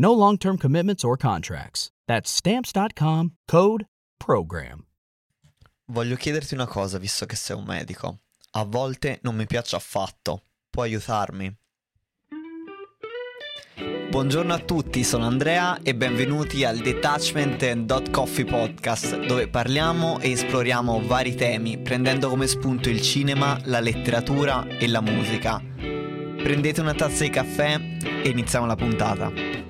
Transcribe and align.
No 0.00 0.12
long 0.12 0.38
term 0.38 0.56
commitments 0.58 1.02
or 1.02 1.16
contracts. 1.16 1.90
That's 2.06 2.30
Stamps.com 2.30 3.32
code 3.46 3.86
PROGRAM. 4.16 4.84
Voglio 5.90 6.14
chiederti 6.14 6.54
una 6.54 6.66
cosa, 6.66 6.98
visto 6.98 7.26
che 7.26 7.34
sei 7.34 7.56
un 7.56 7.64
medico. 7.64 8.20
A 8.52 8.64
volte 8.64 9.18
non 9.22 9.34
mi 9.34 9.46
piace 9.46 9.74
affatto. 9.74 10.42
Puoi 10.70 10.90
aiutarmi? 10.90 11.52
Buongiorno 14.10 14.54
a 14.54 14.58
tutti, 14.58 15.02
sono 15.02 15.26
Andrea 15.26 15.82
e 15.82 15.94
benvenuti 15.94 16.64
al 16.64 16.78
Detachment 16.78 17.62
and 17.64 18.10
Coffee 18.10 18.44
Podcast, 18.44 19.26
dove 19.26 19.48
parliamo 19.48 20.20
e 20.20 20.30
esploriamo 20.30 21.02
vari 21.06 21.34
temi, 21.34 21.78
prendendo 21.78 22.28
come 22.28 22.46
spunto 22.46 22.88
il 22.88 23.02
cinema, 23.02 23.58
la 23.64 23.80
letteratura 23.80 24.66
e 24.66 24.86
la 24.86 25.00
musica. 25.00 25.60
Prendete 25.60 26.80
una 26.80 26.94
tazza 26.94 27.24
di 27.24 27.30
caffè 27.30 27.78
e 28.22 28.28
iniziamo 28.28 28.64
la 28.64 28.76
puntata. 28.76 29.67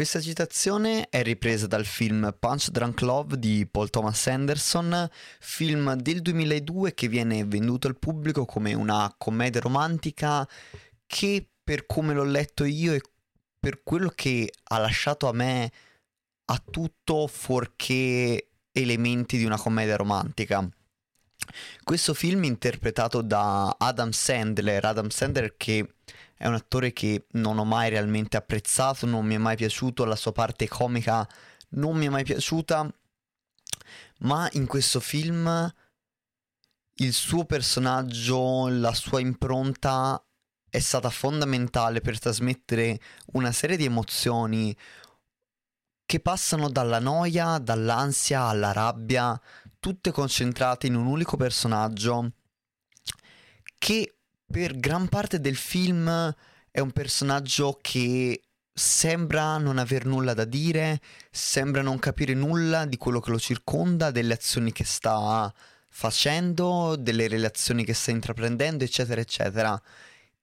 Questa 0.00 0.22
citazione 0.22 1.10
è 1.10 1.22
ripresa 1.22 1.66
dal 1.66 1.84
film 1.84 2.34
Punch 2.38 2.70
Drunk 2.70 3.02
Love 3.02 3.38
di 3.38 3.68
Paul 3.70 3.90
Thomas 3.90 4.28
Anderson, 4.28 5.06
film 5.40 5.92
del 5.92 6.22
2002 6.22 6.94
che 6.94 7.06
viene 7.06 7.44
venduto 7.44 7.86
al 7.86 7.98
pubblico 7.98 8.46
come 8.46 8.72
una 8.72 9.14
commedia 9.18 9.60
romantica 9.60 10.48
che 11.06 11.50
per 11.62 11.84
come 11.84 12.14
l'ho 12.14 12.24
letto 12.24 12.64
io 12.64 12.94
e 12.94 13.02
per 13.58 13.82
quello 13.82 14.10
che 14.14 14.50
ha 14.68 14.78
lasciato 14.78 15.28
a 15.28 15.34
me 15.34 15.70
ha 16.46 16.62
tutto 16.70 17.26
fuorché 17.26 18.52
elementi 18.72 19.36
di 19.36 19.44
una 19.44 19.58
commedia 19.58 19.96
romantica. 19.96 20.66
Questo 21.84 22.14
film 22.14 22.44
interpretato 22.44 23.20
da 23.20 23.76
Adam 23.78 24.12
Sandler, 24.12 24.82
Adam 24.82 25.10
Sandler 25.10 25.58
che 25.58 25.96
è 26.40 26.46
un 26.46 26.54
attore 26.54 26.94
che 26.94 27.26
non 27.32 27.58
ho 27.58 27.66
mai 27.66 27.90
realmente 27.90 28.38
apprezzato, 28.38 29.04
non 29.04 29.26
mi 29.26 29.34
è 29.34 29.38
mai 29.38 29.56
piaciuto, 29.56 30.06
la 30.06 30.16
sua 30.16 30.32
parte 30.32 30.66
comica 30.66 31.28
non 31.72 31.98
mi 31.98 32.06
è 32.06 32.08
mai 32.08 32.24
piaciuta, 32.24 32.90
ma 34.20 34.48
in 34.52 34.66
questo 34.66 35.00
film 35.00 35.70
il 36.94 37.12
suo 37.12 37.44
personaggio, 37.44 38.68
la 38.68 38.94
sua 38.94 39.20
impronta 39.20 40.24
è 40.70 40.78
stata 40.78 41.10
fondamentale 41.10 42.00
per 42.00 42.18
trasmettere 42.18 42.98
una 43.32 43.52
serie 43.52 43.76
di 43.76 43.84
emozioni 43.84 44.74
che 46.06 46.20
passano 46.20 46.70
dalla 46.70 47.00
noia, 47.00 47.58
dall'ansia 47.58 48.44
alla 48.44 48.72
rabbia, 48.72 49.38
tutte 49.78 50.10
concentrate 50.10 50.86
in 50.86 50.94
un 50.94 51.04
unico 51.04 51.36
personaggio 51.36 52.32
che 53.76 54.14
per 54.50 54.76
gran 54.78 55.08
parte 55.08 55.40
del 55.40 55.54
film 55.54 56.34
è 56.70 56.80
un 56.80 56.90
personaggio 56.90 57.78
che 57.80 58.42
sembra 58.72 59.58
non 59.58 59.78
aver 59.78 60.06
nulla 60.06 60.34
da 60.34 60.44
dire, 60.44 61.00
sembra 61.30 61.82
non 61.82 61.98
capire 61.98 62.34
nulla 62.34 62.84
di 62.84 62.96
quello 62.96 63.20
che 63.20 63.30
lo 63.30 63.38
circonda, 63.38 64.10
delle 64.10 64.34
azioni 64.34 64.72
che 64.72 64.84
sta 64.84 65.52
facendo, 65.88 66.96
delle 66.96 67.28
relazioni 67.28 67.84
che 67.84 67.94
sta 67.94 68.10
intraprendendo, 68.10 68.82
eccetera, 68.82 69.20
eccetera. 69.20 69.80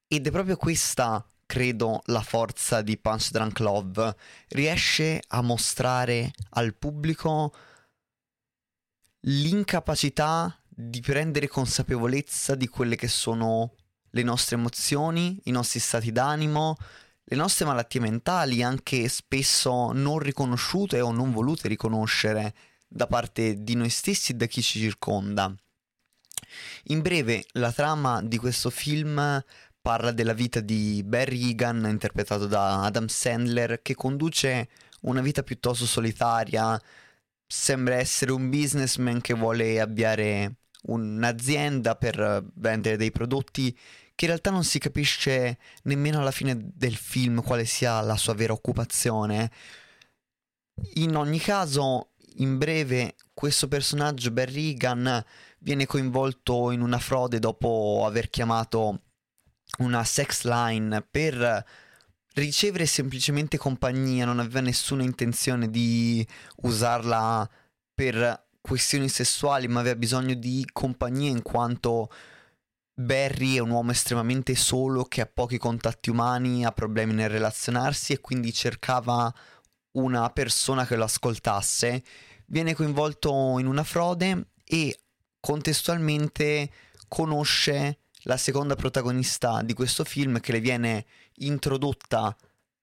Ed 0.07 0.25
è 0.25 0.31
proprio 0.31 0.55
questa, 0.55 1.25
credo, 1.45 2.01
la 2.05 2.21
forza 2.21 2.81
di 2.81 2.97
Punch 2.97 3.31
Drunk 3.31 3.59
Love. 3.59 4.15
Riesce 4.49 5.21
a 5.27 5.41
mostrare 5.41 6.31
al 6.51 6.75
pubblico 6.75 7.53
l'incapacità 9.21 10.57
di 10.69 11.01
prendere 11.01 11.47
consapevolezza 11.47 12.55
di 12.55 12.67
quelle 12.67 12.95
che 12.95 13.07
sono 13.07 13.73
le 14.11 14.23
nostre 14.23 14.55
emozioni, 14.55 15.39
i 15.45 15.51
nostri 15.51 15.79
stati 15.79 16.11
d'animo, 16.11 16.75
le 17.23 17.35
nostre 17.35 17.65
malattie 17.65 17.99
mentali, 17.99 18.63
anche 18.63 19.07
spesso 19.09 19.91
non 19.91 20.19
riconosciute 20.19 21.01
o 21.01 21.11
non 21.11 21.31
volute 21.31 21.67
riconoscere 21.67 22.53
da 22.87 23.05
parte 23.07 23.63
di 23.63 23.75
noi 23.75 23.89
stessi 23.89 24.31
e 24.31 24.35
da 24.35 24.45
chi 24.45 24.61
ci 24.61 24.79
circonda. 24.79 25.53
In 26.85 27.01
breve, 27.01 27.45
la 27.53 27.71
trama 27.71 28.21
di 28.21 28.37
questo 28.37 28.69
film 28.69 29.43
parla 29.81 30.11
della 30.11 30.33
vita 30.33 30.59
di 30.59 31.01
Barry 31.05 31.49
Egan, 31.49 31.85
interpretato 31.89 32.47
da 32.47 32.83
Adam 32.83 33.07
Sandler, 33.07 33.81
che 33.81 33.95
conduce 33.95 34.69
una 35.01 35.21
vita 35.21 35.43
piuttosto 35.43 35.85
solitaria, 35.85 36.81
sembra 37.45 37.95
essere 37.95 38.31
un 38.31 38.49
businessman 38.49 39.21
che 39.21 39.33
vuole 39.33 39.79
avviare 39.79 40.55
un'azienda 40.87 41.95
per 41.95 42.45
vendere 42.55 42.97
dei 42.97 43.11
prodotti 43.11 43.71
che 44.17 44.25
in 44.25 44.31
realtà 44.31 44.49
non 44.49 44.63
si 44.63 44.79
capisce 44.79 45.59
nemmeno 45.83 46.19
alla 46.19 46.31
fine 46.31 46.57
del 46.73 46.95
film 46.95 47.43
quale 47.43 47.65
sia 47.65 48.01
la 48.01 48.17
sua 48.17 48.33
vera 48.33 48.51
occupazione. 48.51 49.51
In 50.95 51.15
ogni 51.15 51.39
caso, 51.39 52.13
in 52.37 52.57
breve, 52.57 53.15
questo 53.33 53.67
personaggio, 53.67 54.31
Barry 54.31 54.71
Egan, 54.71 55.23
viene 55.59 55.85
coinvolto 55.85 56.71
in 56.71 56.81
una 56.81 56.97
frode 56.97 57.37
dopo 57.37 58.03
aver 58.07 58.29
chiamato 58.31 59.01
una 59.79 60.03
sex 60.03 60.43
line 60.45 61.05
per 61.09 61.65
ricevere 62.33 62.87
semplicemente 62.87 63.57
compagnia, 63.57 64.25
non 64.25 64.39
aveva 64.39 64.61
nessuna 64.61 65.03
intenzione 65.03 65.69
di 65.69 66.27
usarla 66.63 67.47
per 67.93 68.46
questioni 68.67 69.09
sessuali, 69.09 69.67
ma 69.67 69.79
aveva 69.79 69.95
bisogno 69.95 70.33
di 70.33 70.67
compagnia 70.71 71.29
in 71.29 71.41
quanto 71.41 72.11
Barry 72.93 73.55
è 73.55 73.59
un 73.59 73.69
uomo 73.69 73.91
estremamente 73.91 74.55
solo 74.55 75.05
che 75.05 75.21
ha 75.21 75.29
pochi 75.31 75.57
contatti 75.57 76.09
umani, 76.09 76.65
ha 76.65 76.71
problemi 76.71 77.13
nel 77.13 77.29
relazionarsi 77.29 78.13
e 78.13 78.19
quindi 78.19 78.51
cercava 78.51 79.33
una 79.91 80.29
persona 80.31 80.85
che 80.85 80.95
lo 80.95 81.03
ascoltasse. 81.03 82.03
Viene 82.47 82.73
coinvolto 82.73 83.57
in 83.59 83.67
una 83.67 83.83
frode 83.83 84.47
e 84.63 84.99
contestualmente 85.39 86.69
conosce 87.07 87.99
la 88.23 88.37
seconda 88.37 88.75
protagonista 88.75 89.61
di 89.61 89.73
questo 89.73 90.03
film 90.03 90.39
che 90.39 90.51
le 90.51 90.59
viene 90.59 91.05
introdotta 91.35 92.35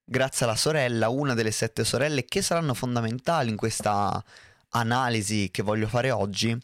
grazie 0.05 0.47
alla 0.47 0.57
sorella, 0.57 1.09
una 1.09 1.35
delle 1.35 1.51
sette 1.51 1.85
sorelle 1.85 2.25
che 2.25 2.41
saranno 2.41 2.75
fondamentali 2.75 3.51
in 3.51 3.57
questa 3.57 4.23
analisi 4.75 5.51
che 5.51 5.63
voglio 5.63 5.89
fare 5.89 6.11
oggi 6.11 6.57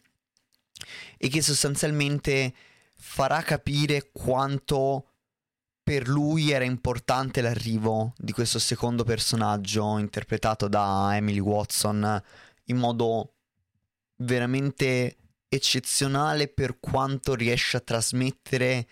e 1.17 1.29
che 1.29 1.43
sostanzialmente 1.43 2.55
farà 2.97 3.43
capire 3.43 4.11
quanto 4.13 5.07
per 5.83 6.09
lui 6.09 6.51
era 6.51 6.65
importante 6.65 7.41
l'arrivo 7.41 8.13
di 8.17 8.33
questo 8.33 8.59
secondo 8.59 9.03
personaggio 9.05 9.99
interpretato 9.99 10.69
da 10.69 11.17
Emily 11.17 11.41
Watson 11.41 12.23
in 12.65 12.77
modo 12.77 13.35
veramente 14.17 15.17
eccezionale 15.49 16.49
per 16.49 16.79
quanto 16.79 17.35
riesce 17.35 17.77
a 17.77 17.81
trasmettere 17.81 18.87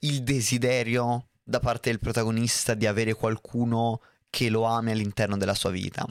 il 0.00 0.22
desiderio 0.22 1.28
da 1.42 1.60
parte 1.60 1.90
del 1.90 1.98
protagonista 1.98 2.74
di 2.74 2.86
avere 2.86 3.12
qualcuno 3.14 4.00
che 4.30 4.48
lo 4.48 4.62
ami 4.64 4.92
all'interno 4.92 5.36
della 5.36 5.54
sua 5.54 5.70
vita. 5.70 6.06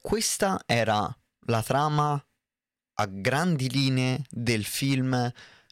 Questa 0.00 0.60
era 0.66 1.16
la 1.46 1.62
trama 1.62 2.22
a 2.98 3.06
grandi 3.06 3.68
linee 3.70 4.24
del 4.30 4.64
film 4.64 5.30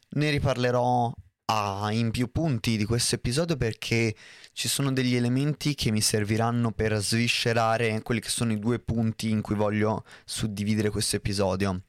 ne 0.08 0.30
riparlerò 0.30 1.12
a, 1.46 1.88
in 1.92 2.10
più 2.10 2.30
punti 2.30 2.76
di 2.76 2.84
questo 2.84 3.16
episodio 3.16 3.56
perché 3.56 4.14
ci 4.52 4.68
sono 4.68 4.92
degli 4.92 5.14
elementi 5.14 5.74
che 5.74 5.90
mi 5.90 6.00
serviranno 6.00 6.72
per 6.72 6.96
sviscerare 6.96 8.02
quelli 8.02 8.20
che 8.20 8.28
sono 8.28 8.52
i 8.52 8.58
due 8.58 8.78
punti 8.78 9.30
in 9.30 9.40
cui 9.40 9.54
voglio 9.54 10.04
suddividere 10.24 10.90
questo 10.90 11.16
episodio. 11.16 11.82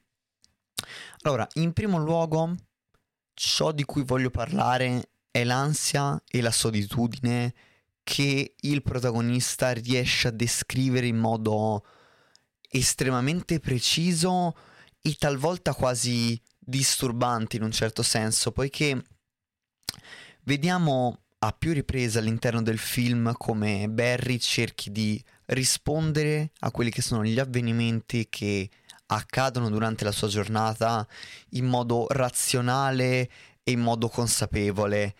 Allora, 1.21 1.47
in 1.53 1.73
primo 1.73 1.97
luogo, 1.97 2.55
ciò 3.33 3.71
di 3.71 3.83
cui 3.83 4.03
voglio 4.03 4.29
parlare 4.29 5.09
è 5.31 5.43
l'ansia 5.43 6.21
e 6.27 6.41
la 6.41 6.51
solitudine 6.51 7.53
che 8.03 8.55
il 8.55 8.81
protagonista 8.81 9.71
riesce 9.71 10.27
a 10.27 10.31
descrivere 10.31 11.07
in 11.07 11.17
modo 11.17 11.83
estremamente 12.77 13.59
preciso 13.59 14.55
e 15.01 15.15
talvolta 15.17 15.73
quasi 15.73 16.39
disturbante 16.59 17.57
in 17.57 17.63
un 17.63 17.71
certo 17.71 18.03
senso, 18.03 18.51
poiché 18.51 19.01
vediamo 20.43 21.19
a 21.39 21.51
più 21.51 21.73
riprese 21.73 22.19
all'interno 22.19 22.61
del 22.61 22.79
film 22.79 23.33
come 23.33 23.87
Barry 23.87 24.39
cerchi 24.39 24.91
di 24.91 25.23
rispondere 25.47 26.51
a 26.59 26.71
quelli 26.71 26.89
che 26.89 27.01
sono 27.01 27.23
gli 27.23 27.39
avvenimenti 27.39 28.27
che 28.29 28.69
accadono 29.07 29.69
durante 29.69 30.03
la 30.03 30.11
sua 30.11 30.27
giornata 30.27 31.07
in 31.51 31.65
modo 31.65 32.07
razionale 32.09 33.29
e 33.63 33.71
in 33.71 33.79
modo 33.79 34.09
consapevole. 34.09 35.15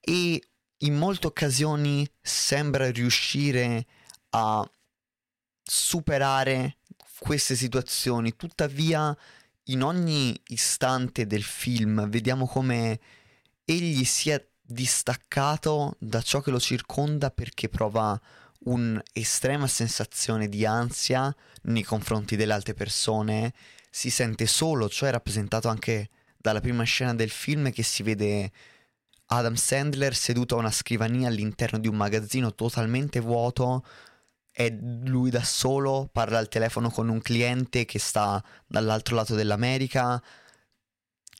E 0.00 0.42
in 0.78 0.94
molte 0.96 1.26
occasioni 1.26 2.08
sembra 2.20 2.90
riuscire 2.90 3.86
a 4.30 4.68
superare 5.62 6.77
queste 7.18 7.56
situazioni, 7.56 8.36
tuttavia 8.36 9.16
in 9.64 9.82
ogni 9.82 10.38
istante 10.48 11.26
del 11.26 11.42
film 11.42 12.08
vediamo 12.08 12.46
come 12.46 12.98
egli 13.64 14.04
sia 14.04 14.42
distaccato 14.62 15.96
da 15.98 16.22
ciò 16.22 16.40
che 16.40 16.50
lo 16.50 16.60
circonda 16.60 17.30
perché 17.30 17.68
prova 17.68 18.18
un'estrema 18.60 19.66
sensazione 19.66 20.48
di 20.48 20.64
ansia 20.64 21.34
nei 21.62 21.82
confronti 21.82 22.36
delle 22.36 22.52
altre 22.52 22.74
persone, 22.74 23.52
si 23.90 24.10
sente 24.10 24.46
solo, 24.46 24.88
cioè 24.88 25.10
rappresentato 25.10 25.68
anche 25.68 26.10
dalla 26.36 26.60
prima 26.60 26.84
scena 26.84 27.14
del 27.14 27.30
film 27.30 27.70
che 27.70 27.82
si 27.82 28.02
vede 28.02 28.52
Adam 29.26 29.54
Sandler 29.54 30.14
seduto 30.14 30.56
a 30.56 30.58
una 30.58 30.70
scrivania 30.70 31.28
all'interno 31.28 31.78
di 31.78 31.88
un 31.88 31.96
magazzino 31.96 32.54
totalmente 32.54 33.20
vuoto, 33.20 33.84
è 34.58 34.70
lui 34.70 35.30
da 35.30 35.44
solo, 35.44 36.08
parla 36.10 36.38
al 36.38 36.48
telefono 36.48 36.90
con 36.90 37.08
un 37.08 37.20
cliente 37.20 37.84
che 37.84 38.00
sta 38.00 38.42
dall'altro 38.66 39.14
lato 39.14 39.36
dell'America, 39.36 40.20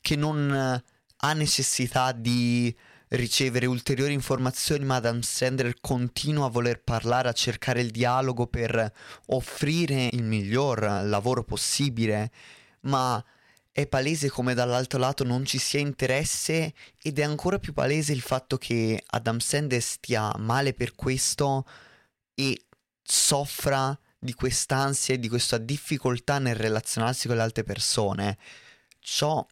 che 0.00 0.14
non 0.14 0.80
ha 1.16 1.32
necessità 1.32 2.12
di 2.12 2.72
ricevere 3.08 3.66
ulteriori 3.66 4.12
informazioni, 4.12 4.84
ma 4.84 4.96
Adam 4.96 5.18
Sandler 5.22 5.80
continua 5.80 6.46
a 6.46 6.50
voler 6.50 6.80
parlare, 6.80 7.28
a 7.28 7.32
cercare 7.32 7.80
il 7.80 7.90
dialogo 7.90 8.46
per 8.46 8.92
offrire 9.26 10.10
il 10.12 10.22
miglior 10.22 10.78
lavoro 11.02 11.42
possibile, 11.42 12.30
ma 12.82 13.20
è 13.72 13.88
palese 13.88 14.30
come 14.30 14.54
dall'altro 14.54 15.00
lato 15.00 15.24
non 15.24 15.44
ci 15.44 15.58
sia 15.58 15.80
interesse 15.80 16.72
ed 17.02 17.18
è 17.18 17.24
ancora 17.24 17.58
più 17.58 17.72
palese 17.72 18.12
il 18.12 18.20
fatto 18.20 18.58
che 18.58 19.02
Adam 19.06 19.38
Sandler 19.38 19.82
stia 19.82 20.32
male 20.38 20.72
per 20.72 20.94
questo 20.94 21.64
e 22.32 22.62
soffra 23.10 23.98
di 24.18 24.34
quest'ansia 24.34 25.14
e 25.14 25.18
di 25.18 25.28
questa 25.28 25.58
difficoltà 25.58 26.38
nel 26.38 26.56
relazionarsi 26.56 27.26
con 27.26 27.36
le 27.36 27.42
altre 27.42 27.64
persone. 27.64 28.36
Ciò 29.00 29.44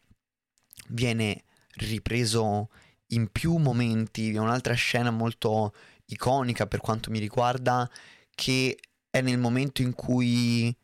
viene 0.89 1.45
ripreso 1.77 2.69
in 3.11 3.31
più 3.31 3.57
momenti, 3.57 4.35
è 4.35 4.39
un'altra 4.39 4.75
scena 4.75 5.11
molto 5.11 5.75
iconica 6.07 6.67
per 6.67 6.81
quanto 6.81 7.11
mi 7.11 7.19
riguarda, 7.19 7.89
che 8.35 8.79
è 9.09 9.21
nel 9.21 9.39
momento 9.39 9.81
in 9.83 9.95
cui 9.95 10.75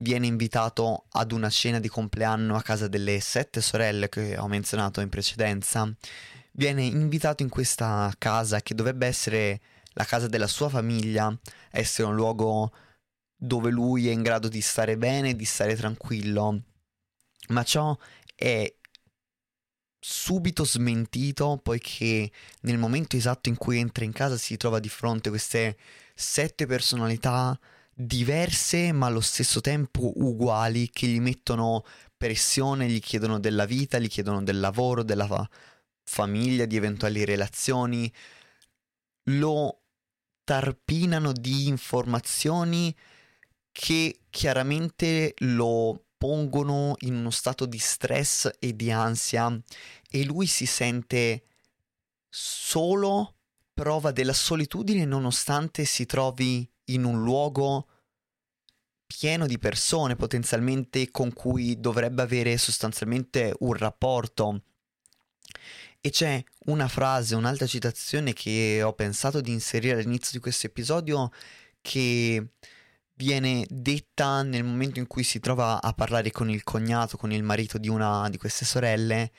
viene 0.00 0.26
invitato 0.26 1.06
ad 1.10 1.32
una 1.32 1.50
cena 1.50 1.80
di 1.80 1.88
compleanno 1.88 2.54
a 2.56 2.62
casa 2.62 2.88
delle 2.88 3.20
sette 3.20 3.60
sorelle 3.60 4.08
che 4.08 4.36
ho 4.36 4.46
menzionato 4.48 5.00
in 5.00 5.08
precedenza. 5.08 5.90
Viene 6.52 6.84
invitato 6.84 7.42
in 7.42 7.48
questa 7.48 8.12
casa 8.18 8.60
che 8.60 8.74
dovrebbe 8.74 9.06
essere 9.06 9.60
la 9.98 10.04
casa 10.04 10.28
della 10.28 10.46
sua 10.46 10.68
famiglia, 10.68 11.36
essere 11.72 12.06
un 12.06 12.14
luogo 12.14 12.72
dove 13.36 13.70
lui 13.70 14.08
è 14.08 14.12
in 14.12 14.22
grado 14.22 14.46
di 14.46 14.60
stare 14.60 14.96
bene, 14.96 15.34
di 15.34 15.44
stare 15.44 15.74
tranquillo. 15.74 16.62
Ma 17.48 17.64
ciò 17.64 17.96
è 18.34 18.72
subito 19.98 20.64
smentito 20.64 21.58
poiché 21.60 22.30
nel 22.60 22.78
momento 22.78 23.16
esatto 23.16 23.48
in 23.48 23.56
cui 23.56 23.78
entra 23.78 24.04
in 24.04 24.12
casa 24.12 24.36
si 24.36 24.56
trova 24.56 24.78
di 24.78 24.88
fronte 24.88 25.30
queste 25.30 25.76
sette 26.14 26.66
personalità 26.66 27.58
diverse 27.92 28.92
ma 28.92 29.06
allo 29.06 29.20
stesso 29.20 29.60
tempo 29.60 30.12
uguali 30.14 30.88
che 30.90 31.08
gli 31.08 31.20
mettono 31.20 31.84
pressione, 32.16 32.88
gli 32.88 33.00
chiedono 33.00 33.40
della 33.40 33.64
vita, 33.64 33.98
gli 33.98 34.08
chiedono 34.08 34.44
del 34.44 34.60
lavoro, 34.60 35.02
della 35.02 35.26
fa- 35.26 35.48
famiglia, 36.04 36.66
di 36.66 36.76
eventuali 36.76 37.24
relazioni, 37.24 38.12
lo 39.30 39.82
tarpinano 40.48 41.32
di 41.32 41.68
informazioni 41.68 42.96
che 43.70 44.20
chiaramente 44.30 45.34
lo 45.40 46.06
pongono 46.16 46.94
in 47.00 47.16
uno 47.16 47.28
stato 47.28 47.66
di 47.66 47.76
stress 47.76 48.50
e 48.58 48.74
di 48.74 48.90
ansia 48.90 49.54
e 50.08 50.24
lui 50.24 50.46
si 50.46 50.64
sente 50.64 51.44
solo, 52.30 53.34
prova 53.74 54.10
della 54.10 54.32
solitudine 54.32 55.04
nonostante 55.04 55.84
si 55.84 56.06
trovi 56.06 56.66
in 56.84 57.04
un 57.04 57.22
luogo 57.22 57.86
pieno 59.04 59.46
di 59.46 59.58
persone 59.58 60.16
potenzialmente 60.16 61.10
con 61.10 61.34
cui 61.34 61.78
dovrebbe 61.78 62.22
avere 62.22 62.56
sostanzialmente 62.56 63.54
un 63.58 63.74
rapporto. 63.74 64.62
E 66.08 66.10
c'è 66.10 66.42
una 66.68 66.88
frase, 66.88 67.34
un'altra 67.34 67.66
citazione 67.66 68.32
che 68.32 68.80
ho 68.82 68.94
pensato 68.94 69.42
di 69.42 69.52
inserire 69.52 69.98
all'inizio 69.98 70.30
di 70.32 70.38
questo 70.38 70.66
episodio 70.66 71.30
che 71.82 72.52
viene 73.12 73.66
detta 73.68 74.42
nel 74.42 74.64
momento 74.64 75.00
in 75.00 75.06
cui 75.06 75.22
si 75.22 75.38
trova 75.38 75.82
a 75.82 75.92
parlare 75.92 76.30
con 76.30 76.48
il 76.48 76.64
cognato, 76.64 77.18
con 77.18 77.30
il 77.30 77.42
marito 77.42 77.76
di 77.76 77.90
una 77.90 78.26
di 78.30 78.38
queste 78.38 78.64
sorelle 78.64 79.32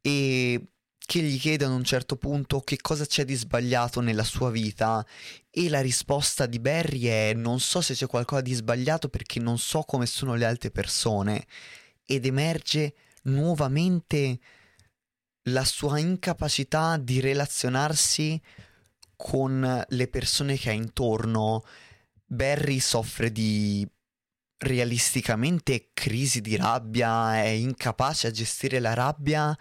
e 0.00 0.70
che 0.98 1.20
gli 1.20 1.38
chiede 1.38 1.64
ad 1.66 1.70
un 1.70 1.84
certo 1.84 2.16
punto 2.16 2.58
che 2.58 2.78
cosa 2.80 3.06
c'è 3.06 3.24
di 3.24 3.36
sbagliato 3.36 4.00
nella 4.00 4.24
sua 4.24 4.50
vita. 4.50 5.06
E 5.48 5.68
la 5.68 5.80
risposta 5.80 6.46
di 6.46 6.58
Barry 6.58 7.04
è 7.04 7.34
non 7.34 7.60
so 7.60 7.80
se 7.80 7.94
c'è 7.94 8.08
qualcosa 8.08 8.40
di 8.40 8.54
sbagliato 8.54 9.08
perché 9.08 9.38
non 9.38 9.58
so 9.58 9.82
come 9.82 10.06
sono 10.06 10.34
le 10.34 10.44
altre 10.44 10.72
persone. 10.72 11.46
Ed 12.04 12.26
emerge 12.26 12.94
nuovamente 13.22 14.40
la 15.44 15.64
sua 15.64 15.98
incapacità 15.98 16.96
di 16.96 17.20
relazionarsi 17.20 18.40
con 19.16 19.84
le 19.88 20.08
persone 20.08 20.56
che 20.56 20.70
ha 20.70 20.72
intorno. 20.72 21.64
Barry 22.24 22.78
soffre 22.78 23.32
di 23.32 23.86
realisticamente 24.58 25.90
crisi 25.94 26.40
di 26.40 26.56
rabbia, 26.56 27.36
è 27.42 27.48
incapace 27.48 28.26
a 28.26 28.30
gestire 28.30 28.78
la 28.78 28.94
rabbia, 28.94 29.56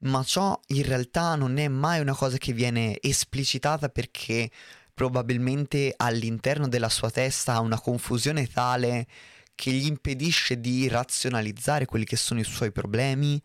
ma 0.00 0.22
ciò 0.22 0.58
in 0.68 0.82
realtà 0.82 1.34
non 1.36 1.58
è 1.58 1.68
mai 1.68 2.00
una 2.00 2.14
cosa 2.14 2.36
che 2.36 2.52
viene 2.52 2.98
esplicitata 3.00 3.88
perché 3.88 4.50
probabilmente 4.94 5.94
all'interno 5.96 6.68
della 6.68 6.90
sua 6.90 7.10
testa 7.10 7.54
ha 7.54 7.60
una 7.60 7.80
confusione 7.80 8.46
tale 8.46 9.06
che 9.54 9.70
gli 9.70 9.86
impedisce 9.86 10.60
di 10.60 10.88
razionalizzare 10.88 11.86
quelli 11.86 12.04
che 12.04 12.16
sono 12.16 12.40
i 12.40 12.44
suoi 12.44 12.72
problemi 12.72 13.40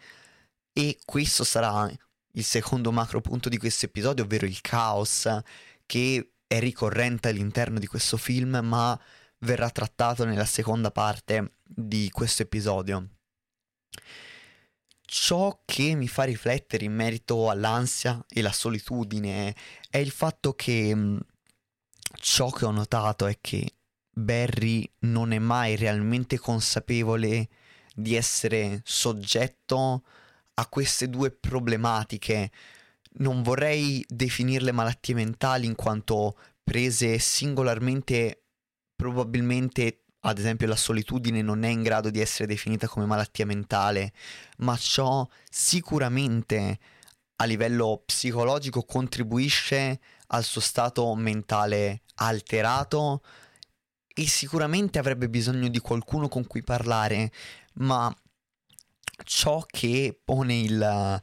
e 0.77 0.99
questo 1.03 1.43
sarà 1.43 1.91
il 2.33 2.43
secondo 2.43 2.91
macro 2.91 3.19
punto 3.19 3.49
di 3.49 3.57
questo 3.57 3.87
episodio, 3.87 4.25
ovvero 4.25 4.45
il 4.45 4.61
caos 4.61 5.27
che 5.87 6.33
è 6.45 6.59
ricorrente 6.59 7.29
all'interno 7.29 7.79
di 7.79 7.87
questo 7.87 8.15
film, 8.15 8.59
ma 8.61 8.99
verrà 9.39 9.71
trattato 9.71 10.23
nella 10.23 10.45
seconda 10.45 10.91
parte 10.91 11.53
di 11.63 12.11
questo 12.11 12.43
episodio. 12.43 13.07
Ciò 15.01 15.63
che 15.65 15.95
mi 15.95 16.07
fa 16.07 16.25
riflettere 16.25 16.85
in 16.85 16.93
merito 16.93 17.49
all'ansia 17.49 18.23
e 18.29 18.43
la 18.43 18.51
solitudine 18.51 19.55
è 19.89 19.97
il 19.97 20.11
fatto 20.11 20.53
che 20.53 20.93
mm, 20.93 21.17
ciò 22.19 22.51
che 22.51 22.65
ho 22.65 22.71
notato 22.71 23.25
è 23.25 23.39
che 23.41 23.77
Barry 24.11 24.87
non 24.99 25.31
è 25.31 25.39
mai 25.39 25.75
realmente 25.75 26.37
consapevole 26.37 27.49
di 27.95 28.13
essere 28.13 28.81
soggetto 28.83 30.03
a 30.03 30.25
queste 30.65 31.09
due 31.09 31.31
problematiche. 31.31 32.51
Non 33.19 33.43
vorrei 33.43 34.03
definirle 34.07 34.71
malattie 34.71 35.13
mentali 35.13 35.65
in 35.65 35.75
quanto 35.75 36.37
prese 36.63 37.19
singolarmente 37.19 38.43
probabilmente 38.95 40.01
ad 40.21 40.39
esempio 40.39 40.67
la 40.67 40.75
solitudine 40.75 41.41
non 41.41 41.63
è 41.63 41.69
in 41.69 41.81
grado 41.81 42.09
di 42.09 42.19
essere 42.19 42.47
definita 42.47 42.87
come 42.87 43.05
malattia 43.05 43.45
mentale, 43.45 44.11
ma 44.57 44.75
ciò 44.75 45.25
sicuramente 45.49 46.79
a 47.37 47.45
livello 47.45 48.01
psicologico 48.05 48.83
contribuisce 48.83 49.99
al 50.27 50.43
suo 50.43 50.59
stato 50.59 51.13
mentale 51.15 52.01
alterato 52.15 53.21
e 54.13 54.27
sicuramente 54.27 54.99
avrebbe 54.99 55.29
bisogno 55.29 55.69
di 55.69 55.79
qualcuno 55.79 56.27
con 56.27 56.45
cui 56.47 56.63
parlare, 56.63 57.31
ma 57.75 58.13
ciò 59.23 59.63
che 59.65 60.19
pone 60.23 60.59
il 60.59 61.21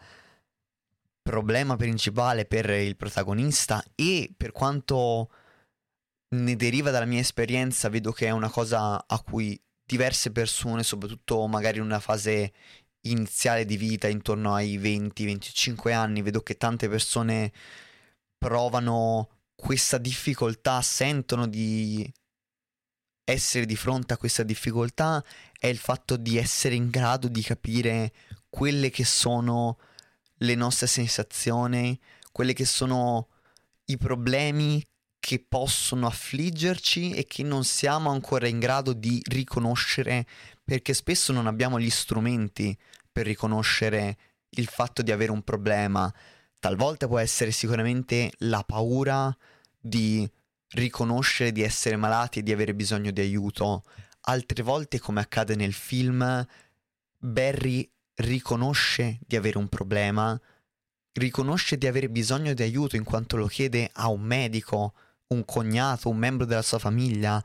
problema 1.23 1.77
principale 1.77 2.45
per 2.45 2.69
il 2.71 2.97
protagonista 2.97 3.83
e 3.95 4.33
per 4.37 4.53
quanto 4.53 5.31
ne 6.35 6.57
deriva 6.57 6.91
dalla 6.91 7.07
mia 7.07 7.21
esperienza, 7.21 7.89
vedo 7.89 8.13
che 8.13 8.27
è 8.27 8.31
una 8.31 8.51
cosa 8.51 9.07
a 9.07 9.23
cui 9.23 9.59
diverse 9.85 10.33
persone, 10.33 10.83
soprattutto 10.83 11.47
magari 11.47 11.79
in 11.79 11.85
una 11.85 12.01
fase 12.01 12.53
iniziale 13.03 13.65
di 13.65 13.77
vita, 13.77 14.09
intorno 14.09 14.55
ai 14.55 14.79
20-25 14.79 15.93
anni, 15.93 16.23
vedo 16.23 16.41
che 16.41 16.57
tante 16.57 16.89
persone 16.89 17.53
provano 18.37 19.29
questa 19.55 19.99
difficoltà, 19.99 20.83
sentono 20.83 21.47
di 21.47 22.11
essere 23.25 23.67
di 23.67 23.77
fronte 23.77 24.13
a 24.13 24.19
questa 24.19 24.43
difficoltà, 24.43 25.25
è 25.59 25.67
il 25.67 25.79
fatto 25.79 26.17
di 26.17 26.37
essere 26.37 26.75
in 26.75 26.91
grado 26.91 27.29
di 27.29 27.43
capire 27.43 28.13
quelle 28.49 28.91
che 28.91 29.05
sono 29.05 29.79
le 30.39 30.55
nostre 30.55 30.87
sensazioni, 30.87 31.99
quelli 32.33 32.53
che 32.53 32.65
sono 32.65 33.29
i 33.87 33.97
problemi 33.97 34.85
che 35.19 35.43
possono 35.47 36.07
affliggerci 36.07 37.13
e 37.13 37.25
che 37.27 37.43
non 37.43 37.65
siamo 37.65 38.11
ancora 38.11 38.47
in 38.47 38.59
grado 38.59 38.93
di 38.93 39.23
riconoscere 39.25 40.27
perché 40.63 40.93
spesso 40.93 41.33
non 41.33 41.47
abbiamo 41.47 41.81
gli 41.81 41.89
strumenti 41.89 42.77
per 43.11 43.25
riconoscere 43.25 44.19
il 44.51 44.67
fatto 44.67 45.01
di 45.01 45.13
avere 45.13 45.31
un 45.31 45.43
problema. 45.43 46.13
Talvolta 46.59 47.07
può 47.07 47.19
essere 47.19 47.53
sicuramente 47.53 48.33
la 48.39 48.63
paura 48.65 49.35
di 49.81 50.31
riconoscere 50.75 51.53
di 51.53 51.63
essere 51.63 51.97
malati 51.97 52.39
e 52.39 52.43
di 52.43 52.53
avere 52.53 52.75
bisogno 52.75 53.11
di 53.11 53.21
aiuto. 53.21 53.85
Altre 54.23 54.63
volte, 54.63 54.99
come 54.99 55.21
accade 55.21 55.55
nel 55.55 55.73
film, 55.73 56.47
Barry 57.19 57.89
riconosce 58.17 59.19
di 59.27 59.37
avere 59.37 59.59
un 59.59 59.69
problema, 59.69 60.39
riconosce 61.13 61.77
di 61.77 61.87
avere 61.87 62.09
bisogno 62.09 62.55
di 62.55 62.63
aiuto 62.63 62.97
in 62.97 63.05
quanto 63.05 63.37
lo 63.37 63.47
chiede 63.47 63.91
a 63.93 64.09
un 64.09 64.23
medico, 64.23 64.95
un 65.29 65.45
cognato, 65.45 66.09
un 66.09 66.17
membro 66.17 66.47
della 66.47 66.63
sua 66.63 66.79
famiglia, 66.79 67.43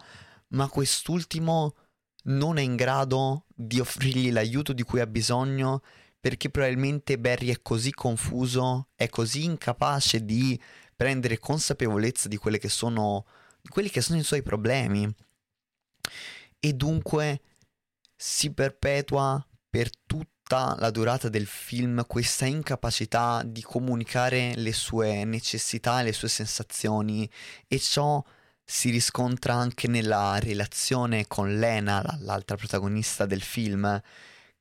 ma 0.49 0.67
quest'ultimo 0.67 1.75
non 2.23 2.57
è 2.57 2.61
in 2.61 2.75
grado 2.75 3.45
di 3.53 3.79
offrirgli 3.79 4.31
l'aiuto 4.31 4.73
di 4.73 4.83
cui 4.83 4.99
ha 4.99 5.07
bisogno 5.07 5.81
perché 6.19 6.49
probabilmente 6.49 7.17
Barry 7.17 7.47
è 7.47 7.61
così 7.61 7.91
confuso, 7.93 8.89
è 8.95 9.07
così 9.07 9.45
incapace 9.45 10.25
di 10.25 10.59
prendere 10.99 11.39
consapevolezza 11.39 12.27
di, 12.27 12.37
che 12.37 12.67
sono, 12.67 13.25
di 13.61 13.69
quelli 13.69 13.89
che 13.89 14.01
sono 14.01 14.19
i 14.19 14.23
suoi 14.23 14.41
problemi. 14.41 15.09
E 16.59 16.73
dunque 16.73 17.39
si 18.17 18.51
perpetua 18.51 19.41
per 19.69 19.89
tutta 20.05 20.75
la 20.77 20.89
durata 20.91 21.29
del 21.29 21.45
film 21.45 22.05
questa 22.05 22.47
incapacità 22.47 23.43
di 23.45 23.61
comunicare 23.61 24.53
le 24.55 24.73
sue 24.73 25.23
necessità, 25.23 26.01
le 26.01 26.11
sue 26.11 26.27
sensazioni. 26.27 27.29
E 27.65 27.79
ciò 27.79 28.21
si 28.61 28.89
riscontra 28.89 29.53
anche 29.53 29.87
nella 29.87 30.37
relazione 30.39 31.27
con 31.27 31.59
Lena, 31.59 32.03
l'altra 32.19 32.57
protagonista 32.57 33.25
del 33.25 33.41
film, 33.41 34.01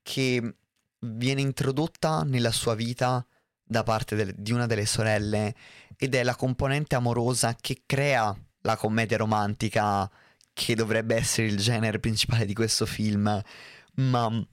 che 0.02 0.54
viene 1.00 1.40
introdotta 1.40 2.22
nella 2.22 2.52
sua 2.52 2.76
vita 2.76 3.26
da 3.60 3.82
parte 3.82 4.14
del, 4.16 4.34
di 4.36 4.52
una 4.52 4.66
delle 4.66 4.86
sorelle 4.86 5.54
ed 5.98 6.14
è 6.14 6.22
la 6.22 6.36
componente 6.36 6.94
amorosa 6.94 7.56
che 7.60 7.82
crea 7.84 8.34
la 8.62 8.76
commedia 8.76 9.16
romantica 9.16 10.10
che 10.52 10.74
dovrebbe 10.74 11.16
essere 11.16 11.48
il 11.48 11.56
genere 11.56 11.98
principale 11.98 12.44
di 12.44 12.54
questo 12.54 12.86
film, 12.86 13.42
ma 13.94 14.48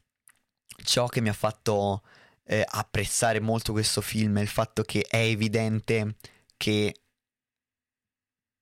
ciò 0.84 1.08
che 1.08 1.22
mi 1.22 1.30
ha 1.30 1.34
fatto 1.34 2.04
eh, 2.44 2.64
apprezzare 2.66 3.40
molto 3.40 3.72
questo 3.72 4.02
film 4.02 4.38
è 4.38 4.42
il 4.42 4.48
fatto 4.48 4.84
che 4.84 5.06
è 5.08 5.18
evidente 5.18 6.16
che 6.58 6.96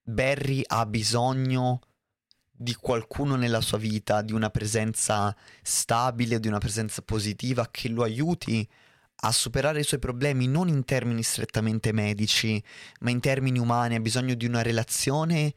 Barry 0.05 0.61
ha 0.65 0.85
bisogno 0.85 1.79
di 2.51 2.75
qualcuno 2.75 3.35
nella 3.35 3.61
sua 3.61 3.77
vita, 3.77 4.21
di 4.21 4.31
una 4.31 4.49
presenza 4.49 5.35
stabile, 5.61 6.39
di 6.39 6.47
una 6.47 6.59
presenza 6.59 7.01
positiva 7.01 7.67
che 7.69 7.89
lo 7.89 8.03
aiuti 8.03 8.67
a 9.15 9.31
superare 9.31 9.79
i 9.79 9.83
suoi 9.83 9.99
problemi 9.99 10.47
non 10.47 10.67
in 10.67 10.83
termini 10.83 11.23
strettamente 11.23 11.91
medici, 11.91 12.61
ma 13.01 13.09
in 13.09 13.19
termini 13.19 13.59
umani, 13.59 13.95
ha 13.95 13.99
bisogno 13.99 14.33
di 14.33 14.45
una 14.45 14.61
relazione 14.61 15.53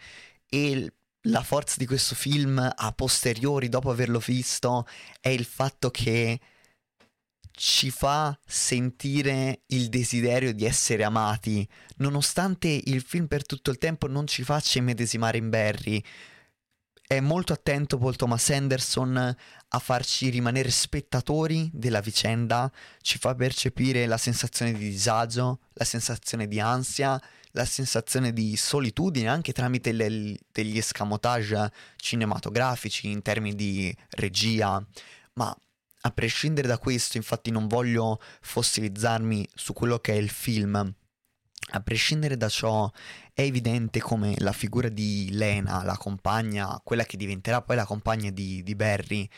e 0.48 0.92
la 1.22 1.42
forza 1.42 1.74
di 1.78 1.86
questo 1.86 2.14
film 2.14 2.58
a 2.58 2.92
posteriori, 2.92 3.68
dopo 3.68 3.90
averlo 3.90 4.20
visto, 4.20 4.86
è 5.20 5.28
il 5.28 5.44
fatto 5.44 5.90
che 5.90 6.40
ci 7.50 7.90
fa 7.90 8.38
sentire 8.46 9.62
il 9.68 9.88
desiderio 9.88 10.52
di 10.52 10.66
essere 10.66 11.04
amati, 11.04 11.66
nonostante 11.96 12.68
il 12.68 13.00
film 13.00 13.26
per 13.26 13.46
tutto 13.46 13.70
il 13.70 13.78
tempo 13.78 14.06
non 14.06 14.26
ci 14.26 14.44
faccia 14.44 14.78
immedesimare 14.78 15.38
in 15.38 15.48
Barry. 15.48 16.04
È 17.08 17.20
molto 17.20 17.52
attento 17.52 17.98
Paul 17.98 18.16
Thomas 18.16 18.50
Anderson 18.50 19.16
a 19.16 19.78
farci 19.78 20.28
rimanere 20.28 20.72
spettatori 20.72 21.70
della 21.72 22.00
vicenda, 22.00 22.68
ci 23.00 23.18
fa 23.18 23.32
percepire 23.36 24.06
la 24.06 24.16
sensazione 24.16 24.72
di 24.72 24.88
disagio, 24.88 25.60
la 25.74 25.84
sensazione 25.84 26.48
di 26.48 26.58
ansia, 26.58 27.20
la 27.52 27.64
sensazione 27.64 28.32
di 28.32 28.56
solitudine 28.56 29.28
anche 29.28 29.52
tramite 29.52 29.92
le, 29.92 30.36
degli 30.50 30.78
escamotage 30.78 31.70
cinematografici 31.94 33.08
in 33.08 33.22
termini 33.22 33.54
di 33.54 33.96
regia, 34.10 34.84
ma 35.34 35.56
a 36.00 36.10
prescindere 36.10 36.66
da 36.66 36.78
questo, 36.78 37.18
infatti 37.18 37.52
non 37.52 37.68
voglio 37.68 38.20
fossilizzarmi 38.40 39.48
su 39.54 39.72
quello 39.72 40.00
che 40.00 40.12
è 40.12 40.16
il 40.16 40.30
film, 40.30 40.94
a 41.70 41.80
prescindere 41.80 42.36
da 42.36 42.48
ciò, 42.48 42.90
è 43.36 43.42
evidente 43.42 44.00
come 44.00 44.34
la 44.38 44.52
figura 44.52 44.88
di 44.88 45.28
Lena, 45.30 45.84
la 45.84 45.98
compagna, 45.98 46.80
quella 46.82 47.04
che 47.04 47.18
diventerà 47.18 47.60
poi 47.60 47.76
la 47.76 47.84
compagna 47.84 48.30
di, 48.30 48.62
di 48.62 48.74
Barry, 48.74 49.28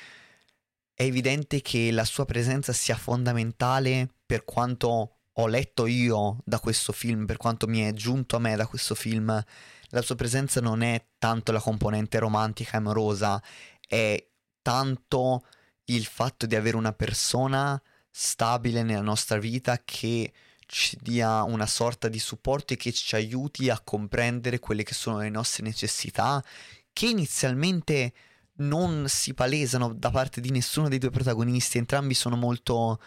è 0.95 1.03
evidente 1.03 1.61
che 1.63 1.91
la 1.91 2.05
sua 2.05 2.25
presenza 2.25 2.73
sia 2.73 2.95
fondamentale 2.95 4.09
per 4.25 4.45
quanto 4.45 5.17
ho 5.33 5.47
letto 5.49 5.87
io 5.87 6.39
da 6.45 6.61
questo 6.61 6.93
film, 6.93 7.27
per 7.27 7.39
quanto 7.39 7.67
mi 7.67 7.81
è 7.81 7.93
giunto 7.93 8.37
a 8.37 8.39
me 8.39 8.55
da 8.55 8.69
questo 8.69 8.95
film, 8.95 9.45
la 9.89 10.03
sua 10.03 10.15
presenza 10.15 10.61
non 10.61 10.83
è 10.83 11.05
tanto 11.19 11.51
la 11.51 11.61
componente 11.61 12.21
romantica 12.21 12.75
e 12.75 12.77
amorosa, 12.77 13.43
è 13.85 14.25
tanto 14.63 15.45
il 15.87 16.05
fatto 16.05 16.47
di 16.47 16.55
avere 16.55 16.77
una 16.77 16.93
persona 16.93 17.83
stabile 18.09 18.85
nella 18.85 19.03
nostra 19.03 19.39
vita 19.39 19.83
che 19.85 20.33
ci 20.69 20.99
dia 21.01 21.43
una 21.45 21.67
sorta 21.67 22.09
di 22.09 22.19
supporto 22.19 22.75
e 22.75 22.77
che 22.77 22.93
ci 22.93 23.15
aiuti 23.15 23.71
a 23.71 23.81
comprendere 23.81 24.59
quelle 24.59 24.83
che 24.83 24.93
sono 24.93 25.19
le 25.21 25.31
nostre 25.31 25.65
necessità, 25.65 26.45
che 26.93 27.07
inizialmente 27.07 28.13
non 28.57 29.07
si 29.09 29.33
palesano 29.33 29.95
da 29.95 30.11
parte 30.11 30.41
di 30.43 30.51
nessuno 30.51 30.89
dei 30.89 30.99
due 30.99 31.11
protagonisti, 31.11 31.79
entrambi 31.79 32.13
sono 32.13 32.37
molto 32.37 33.01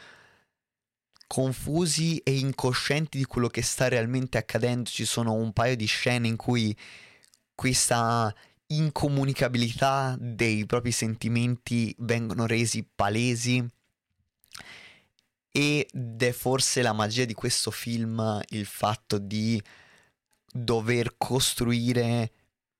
confusi 1.27 2.17
e 2.17 2.39
incoscienti 2.39 3.17
di 3.17 3.25
quello 3.25 3.47
che 3.47 3.61
sta 3.61 3.87
realmente 3.87 4.39
accadendo. 4.39 4.89
Ci 4.89 5.05
sono 5.05 5.33
un 5.33 5.53
paio 5.53 5.75
di 5.75 5.85
scene 5.85 6.27
in 6.27 6.35
cui 6.35 6.75
questa 7.53 8.33
incomunicabilità 8.67 10.15
dei 10.19 10.65
propri 10.65 10.91
sentimenti 10.91 11.93
vengono 11.99 12.47
resi 12.47 12.83
palesi 12.83 13.63
ed 15.51 16.23
è 16.23 16.31
forse 16.31 16.81
la 16.81 16.93
magia 16.93 17.25
di 17.25 17.33
questo 17.33 17.71
film 17.71 18.41
il 18.49 18.65
fatto 18.65 19.17
di 19.17 19.61
dover 20.51 21.15
costruire 21.17 22.31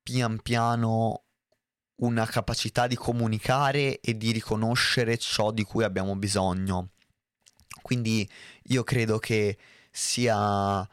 pian 0.02 0.42
piano 0.42 1.24
una 2.02 2.26
capacità 2.26 2.88
di 2.88 2.96
comunicare 2.96 4.00
e 4.00 4.18
di 4.18 4.32
riconoscere 4.32 5.18
ciò 5.18 5.52
di 5.52 5.64
cui 5.64 5.84
abbiamo 5.84 6.16
bisogno. 6.16 6.92
Quindi 7.82 8.28
io 8.64 8.84
credo 8.84 9.20
che 9.20 9.58
sia 9.92 10.88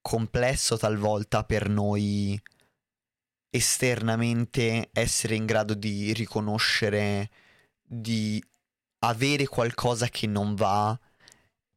complesso 0.00 0.76
talvolta 0.76 1.44
per 1.44 1.68
noi 1.68 2.40
esternamente 3.50 4.90
essere 4.92 5.34
in 5.34 5.46
grado 5.46 5.74
di 5.74 6.12
riconoscere, 6.12 7.30
di 7.82 8.42
avere 9.00 9.46
qualcosa 9.46 10.08
che 10.08 10.26
non 10.26 10.54
va 10.54 10.98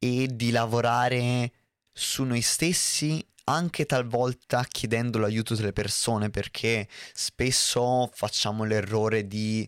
e 0.06 0.28
di 0.32 0.52
lavorare 0.52 1.52
su 1.92 2.24
noi 2.24 2.42
stessi 2.42 3.26
anche 3.46 3.86
talvolta 3.86 4.64
chiedendo 4.64 5.20
l'aiuto 5.20 5.56
delle 5.56 5.74
persone 5.74 6.30
perché 6.30 6.88
spesso 7.14 8.10
facciamo 8.14 8.64
l'errore 8.64 9.28
di 9.28 9.68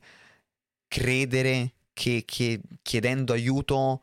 credere 0.88 1.74
che, 1.94 2.24
che 2.26 2.60
chiedendo 2.82 3.34
aiuto 3.34 4.02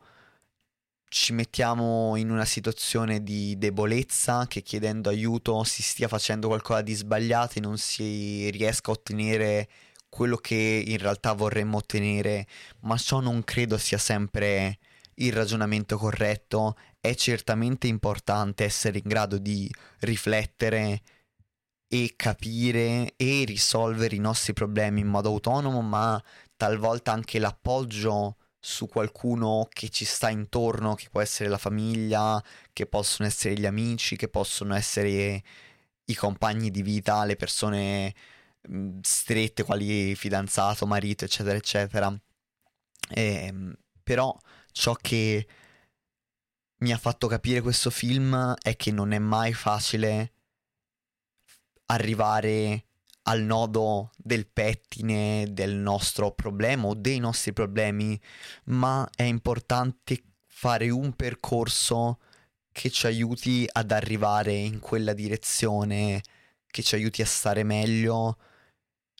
ci 1.07 1.33
mettiamo 1.33 2.15
in 2.17 2.29
una 2.29 2.45
situazione 2.45 3.23
di 3.23 3.57
debolezza, 3.57 4.47
che 4.47 4.61
chiedendo 4.61 5.09
aiuto 5.09 5.63
si 5.63 5.81
stia 5.81 6.07
facendo 6.09 6.47
qualcosa 6.47 6.81
di 6.81 6.93
sbagliato 6.93 7.57
e 7.57 7.61
non 7.61 7.77
si 7.77 8.49
riesca 8.49 8.91
a 8.91 8.95
ottenere 8.95 9.69
quello 10.09 10.35
che 10.37 10.83
in 10.85 10.97
realtà 10.97 11.33
vorremmo 11.33 11.77
ottenere, 11.77 12.47
ma 12.81 12.97
ciò 12.97 13.19
non 13.19 13.43
credo 13.43 13.77
sia 13.77 13.97
sempre 13.97 14.77
il 15.15 15.33
ragionamento 15.33 15.97
corretto. 15.97 16.75
È 16.99 17.13
certamente 17.15 17.87
importante 17.87 18.63
essere 18.63 18.97
in 18.97 19.07
grado 19.07 19.37
di 19.37 19.71
riflettere 19.99 21.01
e 21.87 22.13
capire 22.15 23.13
e 23.15 23.43
risolvere 23.45 24.15
i 24.15 24.19
nostri 24.19 24.53
problemi 24.53 25.01
in 25.01 25.07
modo 25.07 25.29
autonomo, 25.29 25.81
ma 25.81 26.21
talvolta 26.57 27.11
anche 27.11 27.39
l'appoggio 27.39 28.37
su 28.59 28.87
qualcuno 28.87 29.67
che 29.71 29.89
ci 29.89 30.05
sta 30.05 30.29
intorno, 30.29 30.95
che 30.95 31.09
può 31.11 31.21
essere 31.21 31.49
la 31.49 31.59
famiglia, 31.59 32.43
che 32.73 32.87
possono 32.87 33.27
essere 33.27 33.53
gli 33.53 33.65
amici, 33.65 34.15
che 34.15 34.27
possono 34.27 34.73
essere 34.73 35.43
i 36.05 36.15
compagni 36.15 36.71
di 36.71 36.81
vita, 36.81 37.23
le 37.25 37.35
persone 37.35 38.13
mm, 38.69 38.99
strette, 39.01 39.63
quali 39.63 40.15
fidanzato, 40.15 40.87
marito, 40.87 41.25
eccetera, 41.25 41.55
eccetera. 41.55 42.19
E, 43.09 43.23
ehm, 43.45 43.75
però 44.03 44.35
ciò 44.75 44.93
che 44.93 45.47
mi 46.79 46.91
ha 46.91 46.97
fatto 46.97 47.27
capire 47.27 47.61
questo 47.61 47.89
film 47.89 48.53
è 48.61 48.75
che 48.75 48.91
non 48.91 49.13
è 49.13 49.19
mai 49.19 49.53
facile 49.53 50.33
arrivare 51.85 52.85
al 53.23 53.41
nodo 53.41 54.11
del 54.17 54.47
pettine 54.47 55.47
del 55.49 55.75
nostro 55.75 56.33
problema 56.33 56.87
o 56.87 56.93
dei 56.93 57.19
nostri 57.19 57.53
problemi, 57.53 58.19
ma 58.65 59.09
è 59.15 59.23
importante 59.23 60.23
fare 60.45 60.89
un 60.89 61.13
percorso 61.13 62.19
che 62.71 62.89
ci 62.89 63.05
aiuti 63.05 63.67
ad 63.71 63.91
arrivare 63.91 64.53
in 64.53 64.79
quella 64.79 65.13
direzione, 65.13 66.21
che 66.67 66.83
ci 66.83 66.95
aiuti 66.95 67.21
a 67.21 67.25
stare 67.25 67.63
meglio. 67.63 68.37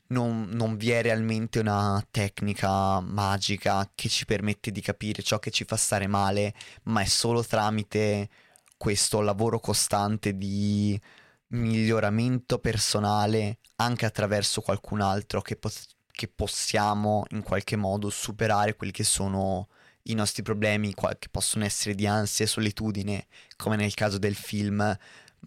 Non, 0.07 0.49
non, 0.51 0.77
vi 0.77 0.91
è 0.91 1.01
realmente 1.01 1.59
una 1.59 2.05
tecnica 2.11 2.99
magica 2.99 3.89
che 3.95 4.07
ci 4.07 4.25
permette 4.25 4.71
di 4.71 4.79
capire 4.81 5.23
ciò 5.23 5.39
che 5.39 5.49
ci 5.49 5.65
fa 5.65 5.77
stare 5.77 6.05
male, 6.05 6.53
ma 6.83 7.01
è 7.01 7.05
solo 7.05 7.43
tramite 7.43 8.29
questo 8.77 9.21
lavoro 9.21 9.59
costante 9.59 10.37
di 10.37 10.99
miglioramento 11.47 12.59
personale 12.59 13.59
anche 13.77 14.05
attraverso 14.05 14.61
qualcun 14.61 15.01
altro 15.01 15.41
che, 15.41 15.55
po- 15.55 15.71
che 16.11 16.27
possiamo 16.27 17.25
in 17.29 17.41
qualche 17.41 17.75
modo 17.75 18.09
superare 18.09 18.75
quelli 18.75 18.91
che 18.91 19.03
sono 19.03 19.69
i 20.03 20.13
nostri 20.13 20.43
problemi, 20.43 20.93
che 20.93 21.29
possono 21.31 21.65
essere 21.65 21.95
di 21.95 22.05
ansia 22.05 22.45
e 22.45 22.47
solitudine, 22.47 23.27
come 23.55 23.75
nel 23.75 23.93
caso 23.93 24.17
del 24.17 24.35
film, 24.35 24.97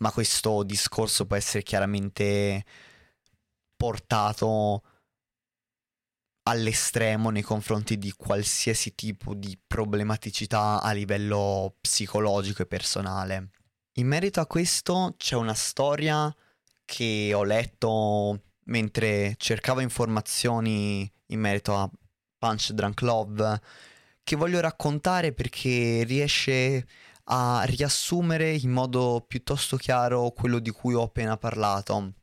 ma 0.00 0.12
questo 0.12 0.62
discorso 0.62 1.26
può 1.26 1.36
essere 1.36 1.62
chiaramente 1.62 2.64
portato 3.78 4.82
all'estremo 6.42 7.30
nei 7.30 7.42
confronti 7.42 7.96
di 7.96 8.12
qualsiasi 8.12 8.94
tipo 8.94 9.34
di 9.34 9.56
problematicità 9.64 10.82
a 10.82 10.92
livello 10.92 11.76
psicologico 11.80 12.62
e 12.62 12.66
personale. 12.66 13.50
In 13.98 14.08
merito 14.08 14.40
a 14.40 14.46
questo 14.46 15.14
c'è 15.16 15.36
una 15.36 15.54
storia 15.54 16.34
che 16.84 17.32
ho 17.34 17.44
letto 17.44 18.42
mentre 18.64 19.34
cercavo 19.36 19.80
informazioni 19.80 21.10
in 21.26 21.40
merito 21.40 21.76
a 21.76 21.88
Punch 22.38 22.72
Drunk 22.72 23.00
Love 23.02 23.60
che 24.22 24.36
voglio 24.36 24.60
raccontare 24.60 25.32
perché 25.32 26.02
riesce 26.04 26.86
a 27.30 27.62
riassumere 27.64 28.54
in 28.54 28.70
modo 28.70 29.24
piuttosto 29.26 29.76
chiaro 29.76 30.30
quello 30.30 30.58
di 30.58 30.70
cui 30.70 30.94
ho 30.94 31.02
appena 31.02 31.36
parlato. 31.36 32.14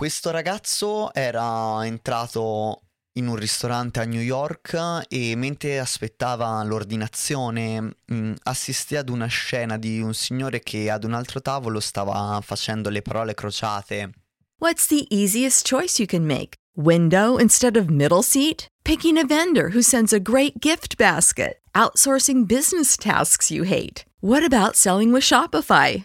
Questo 0.00 0.30
ragazzo 0.30 1.12
era 1.12 1.84
entrato 1.84 2.84
in 3.18 3.26
un 3.26 3.36
ristorante 3.36 4.00
a 4.00 4.04
New 4.04 4.22
York 4.22 5.04
e 5.10 5.36
mentre 5.36 5.78
aspettava 5.78 6.64
l'ordinazione 6.64 7.96
mm, 8.10 8.32
assistì 8.44 8.96
ad 8.96 9.10
una 9.10 9.26
scena 9.26 9.76
di 9.76 10.00
un 10.00 10.14
signore 10.14 10.60
che 10.60 10.88
ad 10.90 11.04
un 11.04 11.12
altro 11.12 11.42
tavolo 11.42 11.80
stava 11.80 12.40
facendo 12.42 12.88
le 12.88 13.02
parole 13.02 13.34
crociate. 13.34 14.10
What's 14.58 14.86
the 14.86 15.06
easiest 15.10 15.68
choice 15.68 16.00
you 16.00 16.06
can 16.06 16.24
make? 16.24 16.54
Window 16.74 17.36
instead 17.36 17.76
of 17.76 17.88
middle 17.88 18.22
seat? 18.22 18.68
Picking 18.82 19.18
a 19.18 19.26
vendor 19.26 19.72
who 19.74 19.82
sends 19.82 20.14
a 20.14 20.18
great 20.18 20.54
gift 20.60 20.96
basket? 20.96 21.60
Outsourcing 21.74 22.46
business 22.46 22.96
tasks 22.96 23.50
you 23.50 23.64
hate? 23.64 24.06
What 24.20 24.42
about 24.42 24.76
selling 24.76 25.12
with 25.12 25.24
Shopify? 25.24 26.04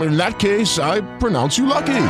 In 0.00 0.16
that 0.16 0.38
case, 0.38 0.78
I 0.78 1.00
pronounce 1.18 1.58
you 1.58 1.66
lucky. 1.66 2.04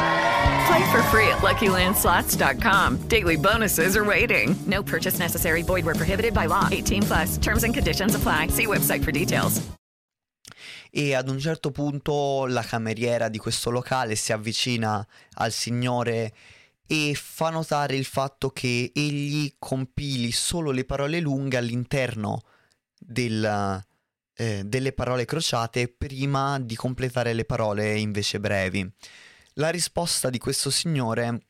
Play 0.69 0.91
for 0.91 1.03
free 1.05 1.29
at 1.29 1.39
LuckyLandSlots.com. 1.39 3.09
Daily 3.09 3.37
bonuses 3.37 3.97
are 3.97 4.05
waiting. 4.05 4.55
No 4.67 4.83
purchase 4.83 5.19
necessary. 5.19 5.63
Void 5.63 5.85
were 5.85 5.95
prohibited 5.95 6.35
by 6.35 6.47
law. 6.47 6.69
18 6.71 7.03
plus. 7.03 7.39
Terms 7.39 7.65
and 7.65 7.73
conditions 7.73 8.15
apply. 8.15 8.49
See 8.49 8.67
website 8.67 9.03
for 9.03 9.13
details. 9.13 9.63
E 10.91 11.15
ad 11.15 11.29
un 11.29 11.39
certo 11.39 11.71
punto 11.71 12.47
la 12.47 12.63
cameriera 12.63 13.29
di 13.29 13.39
questo 13.39 13.71
locale 13.71 14.15
si 14.17 14.33
avvicina 14.33 15.07
al 15.35 15.53
signore 15.53 16.33
e 16.87 17.15
fa 17.15 17.51
notare 17.51 17.95
il 17.95 18.07
fatto 18.07 18.51
che 18.51 18.91
egli 18.95 19.55
compili 19.59 20.33
solo 20.33 20.71
le 20.71 20.85
parole 20.85 21.21
lunghe 21.21 21.59
all'interno 21.59 22.43
del, 22.99 23.85
eh, 24.41 24.63
delle 24.65 24.93
parole 24.93 25.25
crociate 25.25 25.89
prima 25.89 26.61
di 26.61 26.77
completare 26.77 27.33
le 27.33 27.45
parole 27.45 27.99
invece 27.99 28.39
brevi. 28.39 28.89
La 29.55 29.71
risposta 29.71 30.31
di 30.31 30.39
questo 30.39 30.71
signore, 30.71 31.47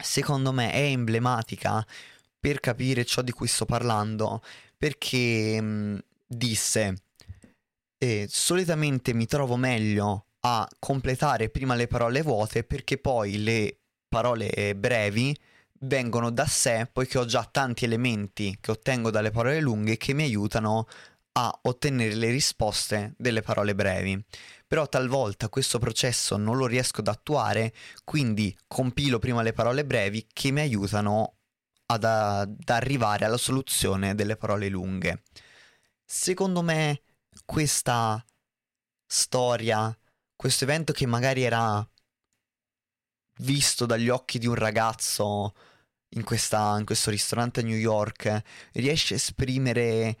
secondo 0.00 0.50
me, 0.50 0.72
è 0.72 0.84
emblematica 0.84 1.86
per 2.40 2.60
capire 2.60 3.04
ciò 3.04 3.20
di 3.20 3.30
cui 3.30 3.46
sto 3.46 3.66
parlando, 3.66 4.42
perché 4.78 5.60
mh, 5.60 5.66
mm, 5.66 5.98
disse, 6.26 6.94
eh, 7.98 8.26
solitamente 8.30 9.12
mi 9.12 9.26
trovo 9.26 9.56
meglio 9.56 10.24
a 10.40 10.66
completare 10.78 11.50
prima 11.50 11.74
le 11.74 11.88
parole 11.88 12.22
vuote 12.22 12.64
perché 12.64 12.96
poi 12.96 13.42
le 13.42 13.80
parole 14.08 14.74
brevi 14.76 15.36
vengono 15.80 16.30
da 16.30 16.46
sé 16.46 16.88
poiché 16.90 17.18
ho 17.18 17.24
già 17.24 17.46
tanti 17.50 17.84
elementi 17.84 18.56
che 18.60 18.70
ottengo 18.70 19.10
dalle 19.10 19.30
parole 19.30 19.60
lunghe 19.60 19.96
che 19.96 20.14
mi 20.14 20.22
aiutano 20.22 20.86
a 21.38 21.56
ottenere 21.62 22.14
le 22.14 22.30
risposte 22.30 23.14
delle 23.16 23.42
parole 23.42 23.74
brevi. 23.74 24.20
Però 24.66 24.88
talvolta 24.88 25.48
questo 25.48 25.78
processo 25.78 26.36
non 26.36 26.56
lo 26.56 26.66
riesco 26.66 27.00
ad 27.00 27.08
attuare, 27.08 27.72
quindi 28.04 28.56
compilo 28.66 29.18
prima 29.20 29.42
le 29.42 29.52
parole 29.52 29.84
brevi 29.84 30.26
che 30.32 30.50
mi 30.50 30.60
aiutano 30.60 31.36
ad, 31.86 32.04
ad 32.04 32.68
arrivare 32.68 33.24
alla 33.24 33.36
soluzione 33.36 34.16
delle 34.16 34.36
parole 34.36 34.68
lunghe. 34.68 35.22
Secondo 36.04 36.62
me 36.62 37.02
questa 37.44 38.22
storia, 39.06 39.96
questo 40.34 40.64
evento 40.64 40.92
che 40.92 41.06
magari 41.06 41.44
era 41.44 41.88
visto 43.38 43.86
dagli 43.86 44.08
occhi 44.08 44.38
di 44.38 44.48
un 44.48 44.56
ragazzo 44.56 45.54
in, 46.10 46.24
questa, 46.24 46.76
in 46.78 46.84
questo 46.84 47.10
ristorante 47.10 47.60
a 47.60 47.62
New 47.62 47.76
York, 47.76 48.42
riesce 48.72 49.14
a 49.14 49.18
esprimere 49.18 50.16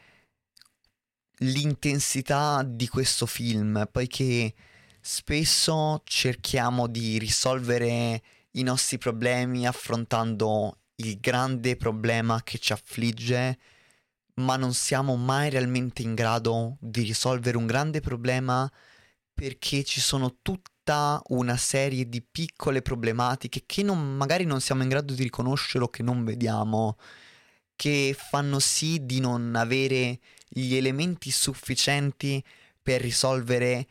l'intensità 1.38 2.62
di 2.64 2.88
questo 2.88 3.26
film, 3.26 3.88
poiché 3.90 4.54
spesso 5.00 6.02
cerchiamo 6.04 6.86
di 6.86 7.18
risolvere 7.18 8.22
i 8.52 8.62
nostri 8.62 8.98
problemi 8.98 9.66
affrontando 9.66 10.78
il 10.96 11.18
grande 11.20 11.76
problema 11.76 12.42
che 12.42 12.58
ci 12.58 12.72
affligge, 12.72 13.58
ma 14.34 14.56
non 14.56 14.74
siamo 14.74 15.16
mai 15.16 15.50
realmente 15.50 16.02
in 16.02 16.14
grado 16.14 16.76
di 16.80 17.02
risolvere 17.02 17.56
un 17.56 17.66
grande 17.66 18.00
problema 18.00 18.70
perché 19.32 19.84
ci 19.84 20.00
sono 20.00 20.38
tutta 20.42 21.20
una 21.28 21.56
serie 21.56 22.08
di 22.08 22.22
piccole 22.22 22.82
problematiche 22.82 23.62
che 23.66 23.82
non, 23.82 24.16
magari 24.16 24.44
non 24.44 24.60
siamo 24.60 24.82
in 24.82 24.88
grado 24.88 25.14
di 25.14 25.22
riconoscere 25.22 25.84
o 25.84 25.88
che 25.88 26.02
non 26.02 26.24
vediamo, 26.24 26.96
che 27.76 28.16
fanno 28.18 28.58
sì 28.58 29.04
di 29.06 29.20
non 29.20 29.54
avere 29.54 30.18
gli 30.48 30.74
elementi 30.74 31.30
sufficienti 31.30 32.42
per 32.82 33.00
risolvere 33.00 33.86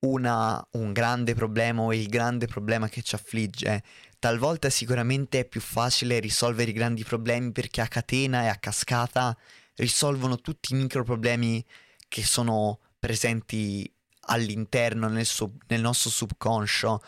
una, 0.00 0.64
un 0.72 0.92
grande 0.92 1.34
problema 1.34 1.82
o 1.82 1.92
il 1.92 2.08
grande 2.08 2.46
problema 2.46 2.88
che 2.88 3.02
ci 3.02 3.14
affligge. 3.14 3.82
Talvolta 4.18 4.70
sicuramente 4.70 5.40
è 5.40 5.44
più 5.44 5.60
facile 5.60 6.20
risolvere 6.20 6.70
i 6.70 6.74
grandi 6.74 7.02
problemi 7.04 7.52
perché 7.52 7.80
a 7.80 7.88
catena 7.88 8.42
e 8.42 8.48
a 8.48 8.56
cascata 8.56 9.36
risolvono 9.76 10.36
tutti 10.36 10.72
i 10.72 10.76
micro 10.76 11.02
problemi 11.02 11.64
che 12.08 12.22
sono 12.22 12.78
presenti 12.98 13.90
all'interno 14.26 15.08
nel, 15.08 15.26
sub, 15.26 15.60
nel 15.68 15.80
nostro 15.80 16.10
subconscio, 16.10 17.02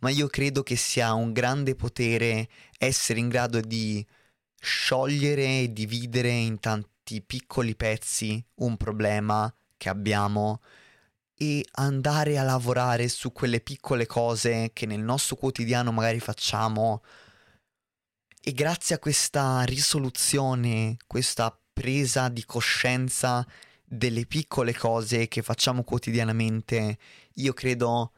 ma 0.00 0.10
io 0.10 0.28
credo 0.28 0.62
che 0.62 0.76
sia 0.76 1.14
un 1.14 1.32
grande 1.32 1.74
potere 1.74 2.48
essere 2.78 3.18
in 3.18 3.28
grado 3.28 3.60
di 3.60 4.04
sciogliere 4.60 5.62
e 5.62 5.72
dividere 5.72 6.30
in 6.30 6.60
tanti 7.10 7.22
piccoli 7.22 7.74
pezzi 7.74 8.42
un 8.56 8.76
problema 8.76 9.52
che 9.76 9.88
abbiamo 9.88 10.60
e 11.34 11.66
andare 11.72 12.38
a 12.38 12.44
lavorare 12.44 13.08
su 13.08 13.32
quelle 13.32 13.60
piccole 13.60 14.06
cose 14.06 14.70
che 14.72 14.86
nel 14.86 15.00
nostro 15.00 15.36
quotidiano 15.36 15.90
magari 15.90 16.20
facciamo. 16.20 17.02
E 18.42 18.52
grazie 18.52 18.94
a 18.94 18.98
questa 18.98 19.62
risoluzione, 19.62 20.96
questa 21.06 21.58
presa 21.72 22.28
di 22.28 22.44
coscienza 22.44 23.46
delle 23.84 24.26
piccole 24.26 24.74
cose 24.74 25.26
che 25.28 25.42
facciamo 25.42 25.82
quotidianamente, 25.82 26.98
io 27.34 27.52
credo 27.52 28.12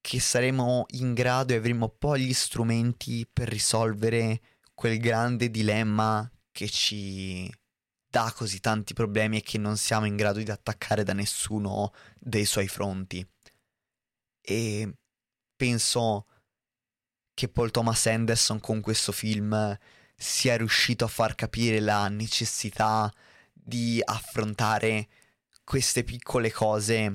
che 0.00 0.18
saremo 0.18 0.86
in 0.92 1.14
grado 1.14 1.52
e 1.52 1.56
avremo 1.56 1.88
poi 1.88 2.22
gli 2.22 2.32
strumenti 2.32 3.28
per 3.30 3.48
risolvere 3.48 4.40
quel 4.74 4.98
grande 4.98 5.50
dilemma 5.50 6.28
che 6.52 6.68
ci 6.68 7.50
dà 8.16 8.32
così 8.34 8.60
tanti 8.60 8.94
problemi 8.94 9.36
e 9.36 9.42
che 9.42 9.58
non 9.58 9.76
siamo 9.76 10.06
in 10.06 10.16
grado 10.16 10.38
di 10.38 10.50
attaccare 10.50 11.04
da 11.04 11.12
nessuno 11.12 11.92
dei 12.18 12.46
suoi 12.46 12.66
fronti. 12.66 13.26
E 14.40 14.94
penso 15.54 16.24
che 17.34 17.50
Paul 17.50 17.70
Thomas 17.70 18.06
Anderson 18.06 18.58
con 18.58 18.80
questo 18.80 19.12
film 19.12 19.78
sia 20.16 20.56
riuscito 20.56 21.04
a 21.04 21.08
far 21.08 21.34
capire 21.34 21.78
la 21.78 22.08
necessità 22.08 23.12
di 23.52 24.00
affrontare 24.02 25.08
queste 25.62 26.02
piccole 26.02 26.50
cose 26.50 27.12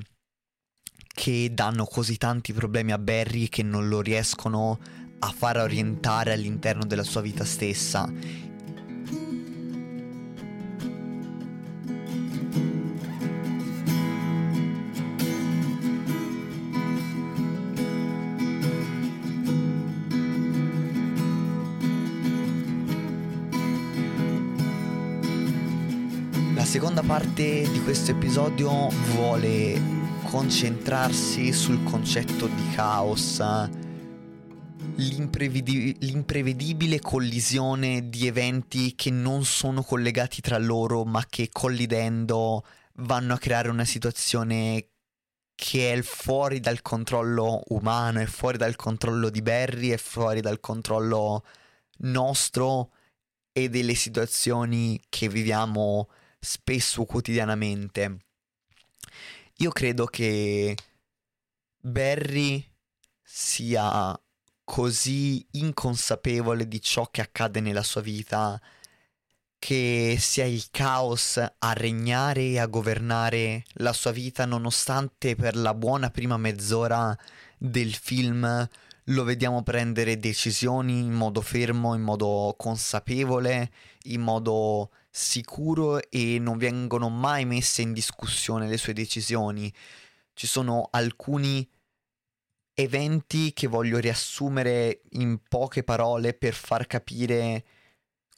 che 1.12 1.50
danno 1.52 1.84
così 1.84 2.16
tanti 2.16 2.52
problemi 2.52 2.92
a 2.92 2.98
Barry 2.98 3.48
che 3.48 3.64
non 3.64 3.88
lo 3.88 4.00
riescono 4.00 4.78
a 5.18 5.32
far 5.32 5.56
orientare 5.56 6.32
all'interno 6.32 6.84
della 6.84 7.02
sua 7.02 7.22
vita 7.22 7.44
stessa 7.44 8.08
seconda 26.72 27.02
parte 27.02 27.70
di 27.70 27.82
questo 27.82 28.12
episodio 28.12 28.88
vuole 28.88 29.78
concentrarsi 30.22 31.52
sul 31.52 31.84
concetto 31.84 32.46
di 32.46 32.70
caos, 32.70 33.42
l'imprevedi- 34.94 35.94
l'imprevedibile 36.00 36.98
collisione 36.98 38.08
di 38.08 38.26
eventi 38.26 38.94
che 38.94 39.10
non 39.10 39.44
sono 39.44 39.82
collegati 39.82 40.40
tra 40.40 40.56
loro 40.56 41.04
ma 41.04 41.22
che 41.28 41.50
collidendo 41.52 42.64
vanno 42.94 43.34
a 43.34 43.38
creare 43.38 43.68
una 43.68 43.84
situazione 43.84 44.92
che 45.54 45.92
è 45.92 46.00
fuori 46.00 46.58
dal 46.58 46.80
controllo 46.80 47.64
umano, 47.66 48.20
è 48.20 48.26
fuori 48.26 48.56
dal 48.56 48.76
controllo 48.76 49.28
di 49.28 49.42
Barry, 49.42 49.90
è 49.90 49.98
fuori 49.98 50.40
dal 50.40 50.58
controllo 50.58 51.44
nostro 51.98 52.92
e 53.52 53.68
delle 53.68 53.94
situazioni 53.94 54.98
che 55.10 55.28
viviamo 55.28 56.08
spesso 56.44 57.04
quotidianamente. 57.04 58.18
Io 59.58 59.70
credo 59.70 60.06
che 60.06 60.76
Barry 61.78 62.68
sia 63.22 64.20
così 64.64 65.46
inconsapevole 65.52 66.66
di 66.66 66.80
ciò 66.80 67.08
che 67.10 67.20
accade 67.20 67.60
nella 67.60 67.82
sua 67.82 68.00
vita 68.00 68.60
che 69.58 70.16
sia 70.18 70.44
il 70.44 70.66
caos 70.72 71.36
a 71.36 71.72
regnare 71.72 72.42
e 72.42 72.58
a 72.58 72.66
governare 72.66 73.62
la 73.74 73.92
sua 73.92 74.10
vita 74.10 74.44
nonostante 74.44 75.36
per 75.36 75.54
la 75.54 75.72
buona 75.74 76.10
prima 76.10 76.36
mezz'ora 76.36 77.16
del 77.56 77.94
film 77.94 78.68
lo 79.06 79.24
vediamo 79.24 79.62
prendere 79.62 80.18
decisioni 80.18 80.98
in 81.00 81.12
modo 81.12 81.40
fermo, 81.40 81.94
in 81.94 82.02
modo 82.02 82.54
consapevole, 82.56 83.70
in 84.04 84.20
modo 84.20 84.90
sicuro 85.14 86.00
e 86.10 86.38
non 86.40 86.56
vengono 86.56 87.10
mai 87.10 87.44
messe 87.44 87.82
in 87.82 87.92
discussione 87.92 88.66
le 88.66 88.78
sue 88.78 88.94
decisioni. 88.94 89.72
Ci 90.32 90.46
sono 90.46 90.88
alcuni 90.90 91.68
eventi 92.74 93.52
che 93.52 93.66
voglio 93.66 93.98
riassumere 93.98 95.02
in 95.10 95.38
poche 95.46 95.84
parole 95.84 96.32
per 96.32 96.54
far 96.54 96.86
capire 96.86 97.64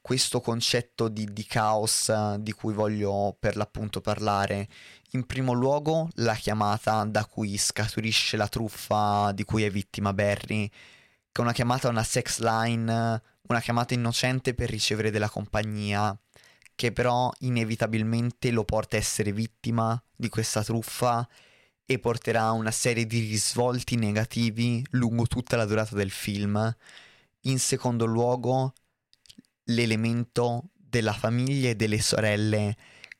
questo 0.02 0.40
concetto 0.40 1.08
di, 1.08 1.32
di, 1.32 1.46
caos 1.46 2.12
di 2.38 2.52
cui 2.52 2.74
voglio 2.74 3.36
per 3.38 3.56
l'appunto 3.56 4.00
parlare. 4.00 4.68
In 5.12 5.24
primo 5.26 5.52
luogo 5.52 6.08
la 6.16 6.34
chiamata 6.34 7.04
da 7.04 7.24
cui 7.24 7.56
scaturisce 7.56 8.36
la 8.36 8.48
truffa 8.48 9.30
di 9.32 9.44
cui 9.44 9.62
è 9.62 9.70
vittima 9.70 10.12
Barry, 10.12 10.68
che 10.68 10.76
è 11.32 11.40
una 11.40 11.52
chiamata 11.52 11.86
a 11.86 11.90
una 11.92 12.02
sex 12.02 12.40
line, 12.40 13.22
una 13.46 13.60
chiamata 13.60 13.94
innocente 13.94 14.54
per 14.54 14.68
ricevere 14.68 15.10
della 15.12 15.30
compagnia 15.30 16.18
che 16.74 16.92
però 16.92 17.30
inevitabilmente 17.40 18.50
lo 18.50 18.64
porta 18.64 18.96
a 18.96 19.00
essere 19.00 19.32
vittima 19.32 20.00
di 20.14 20.28
questa 20.28 20.62
truffa 20.62 21.26
e 21.86 21.98
porterà 21.98 22.44
a 22.44 22.52
una 22.52 22.70
serie 22.70 23.06
di 23.06 23.20
risvolti 23.20 23.96
negativi 23.96 24.84
lungo 24.90 25.26
tutta 25.26 25.56
la 25.56 25.66
durata 25.66 25.94
del 25.94 26.10
film. 26.10 26.74
In 27.42 27.58
secondo 27.58 28.06
luogo, 28.06 28.72
l'elemento 29.64 30.70
della 30.74 31.12
famiglia 31.12 31.70
e 31.70 31.76
delle 31.76 32.00
sorelle 32.00 32.76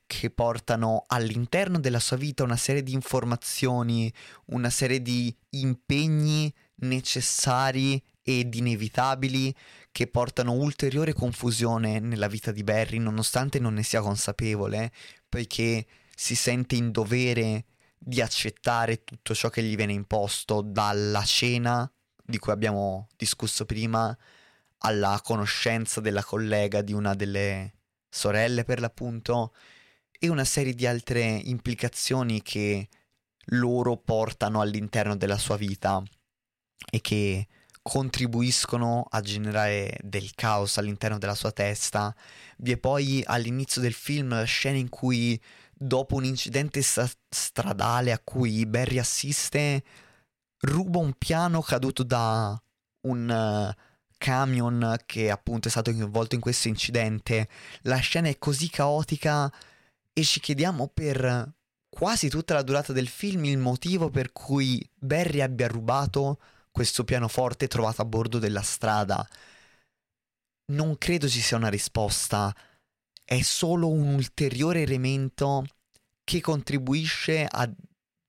che 0.07 0.31
portano 0.31 1.05
all'interno 1.07 1.79
della 1.79 1.99
sua 1.99 2.17
vita 2.17 2.43
una 2.43 2.57
serie 2.57 2.83
di 2.83 2.93
informazioni, 2.93 4.13
una 4.47 4.71
serie 4.71 5.03
di 5.03 5.35
impegni 5.51 6.53
necessari 6.77 8.03
ed 8.23 8.55
inevitabili 8.55 9.55
che 9.95 10.09
portano 10.09 10.55
ulteriore 10.55 11.13
confusione 11.13 12.01
nella 12.01 12.27
vita 12.27 12.51
di 12.51 12.65
Barry 12.65 12.99
nonostante 12.99 13.61
non 13.61 13.75
ne 13.75 13.85
sia 13.85 14.01
consapevole, 14.01 14.91
poiché 15.29 15.87
si 16.17 16.35
sente 16.35 16.75
in 16.75 16.91
dovere 16.91 17.67
di 17.97 18.21
accettare 18.21 19.05
tutto 19.05 19.37
ciò 19.37 19.51
che 19.51 19.63
gli 19.63 19.77
viene 19.77 19.93
imposto 19.93 20.63
dalla 20.63 21.23
cena 21.23 21.89
di 22.25 22.39
cui 22.39 22.51
abbiamo 22.51 23.07
discusso 23.17 23.67
prima 23.67 24.19
alla 24.79 25.21
conoscenza 25.23 26.01
della 26.01 26.25
collega 26.25 26.83
di 26.83 26.93
una 26.93 27.15
delle 27.15 27.75
sorelle 28.09 28.65
per 28.65 28.81
l'appunto 28.81 29.55
e 30.11 30.29
una 30.29 30.45
serie 30.45 30.75
di 30.75 30.89
altre 30.89 31.23
implicazioni 31.23 32.43
che 32.43 32.89
loro 33.51 33.97
portano 33.97 34.61
all'interno 34.61 35.15
della 35.15 35.39
sua 35.39 35.57
vita 35.57 36.03
e 36.91 37.01
che 37.01 37.47
contribuiscono 37.85 39.07
a 39.11 39.21
generare 39.21 39.99
del 40.03 40.35
caos 40.35 40.79
all'interno 40.79 41.19
della 41.19 41.35
sua 41.35 41.53
testa. 41.53 42.17
Vi 42.57 42.73
è 42.73 42.79
poi 42.79 43.23
all'inizio 43.27 43.83
del 43.83 43.93
film 43.93 44.31
la 44.31 44.45
scena 44.45 44.79
in 44.79 44.89
cui 44.89 45.39
dopo 45.71 46.15
un 46.15 46.25
incidente 46.25 46.81
sta- 46.81 47.07
stradale 47.29 48.11
a 48.11 48.19
cui 48.19 48.65
Barry 48.65 48.97
assiste, 48.97 49.85
ruba 50.61 50.99
un 50.99 51.13
piano 51.19 51.61
caduto 51.61 52.03
da 52.03 52.59
un 53.03 53.29
uh, 53.29 53.83
camion 54.17 54.97
che 55.05 55.31
appunto 55.31 55.69
è 55.69 55.71
stato 55.71 55.93
coinvolto 55.93 56.35
in 56.35 56.41
questo 56.41 56.69
incidente. 56.69 57.49
La 57.83 57.99
scena 57.99 58.29
è 58.29 58.39
così 58.39 58.71
caotica 58.71 59.53
e 60.11 60.25
ci 60.25 60.41
chiediamo 60.41 60.89
per 60.89 61.53
quasi 61.91 62.31
tutta 62.31 62.55
la 62.55 62.63
durata 62.63 62.95
del 62.95 63.09
film 63.09 63.45
il 63.45 63.59
motivo 63.59 64.09
per 64.09 64.33
cui 64.33 64.83
Barry 64.99 65.43
abbia 65.43 65.69
rubato 65.69 66.39
questo 66.75 67.05
pianoforte 67.05 67.69
trovato 67.69 68.03
a 68.03 68.05
bordo 68.05 68.41
della 68.41 68.61
strada. 68.61 69.25
Non 70.73 70.99
credo 70.99 71.29
ci 71.29 71.41
sia 71.41 71.57
una 71.57 71.69
risposta, 71.69 72.53
è 73.25 73.41
solo 73.43 73.89
un 73.89 74.15
ulteriore 74.15 74.83
elemento 74.83 75.65
che 76.25 76.41
contribuisce 76.41 77.47
ad 77.49 77.73